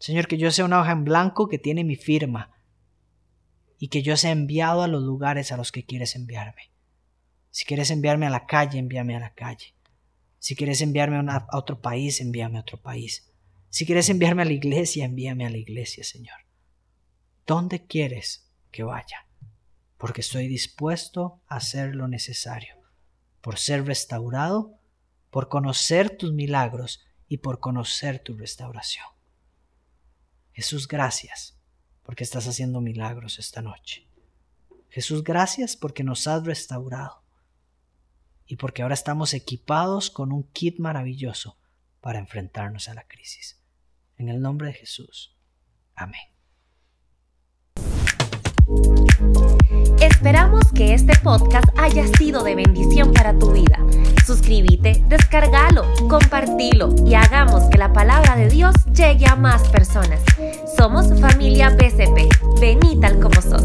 [0.00, 2.57] Señor, que yo sea una hoja en blanco que tiene mi firma
[3.78, 6.72] y que yo sea enviado a los lugares a los que quieres enviarme.
[7.50, 9.74] Si quieres enviarme a la calle, envíame a la calle.
[10.40, 13.30] Si quieres enviarme a, a, otro país, envíame a otro país.
[13.70, 16.36] Si quieres enviarme a la iglesia, envíame a la iglesia, Señor.
[17.46, 19.26] ¿Dónde quieres que vaya?
[19.96, 22.76] Porque estoy dispuesto a hacer lo necesario,
[23.40, 24.78] por ser restaurado,
[25.30, 29.06] por conocer tus milagros y por conocer tu restauración.
[30.52, 31.57] Jesús, gracias
[32.08, 34.08] porque estás haciendo milagros esta noche.
[34.88, 37.22] Jesús, gracias porque nos has restaurado
[38.46, 41.58] y porque ahora estamos equipados con un kit maravilloso
[42.00, 43.62] para enfrentarnos a la crisis.
[44.16, 45.36] En el nombre de Jesús.
[45.94, 46.22] Amén.
[50.00, 53.84] Esperamos que este podcast haya sido de bendición para tu vida.
[54.28, 60.20] Suscríbete, descargalo, compartilo y hagamos que la palabra de Dios llegue a más personas.
[60.76, 62.28] Somos familia PCP.
[62.60, 63.64] Vení tal como sos.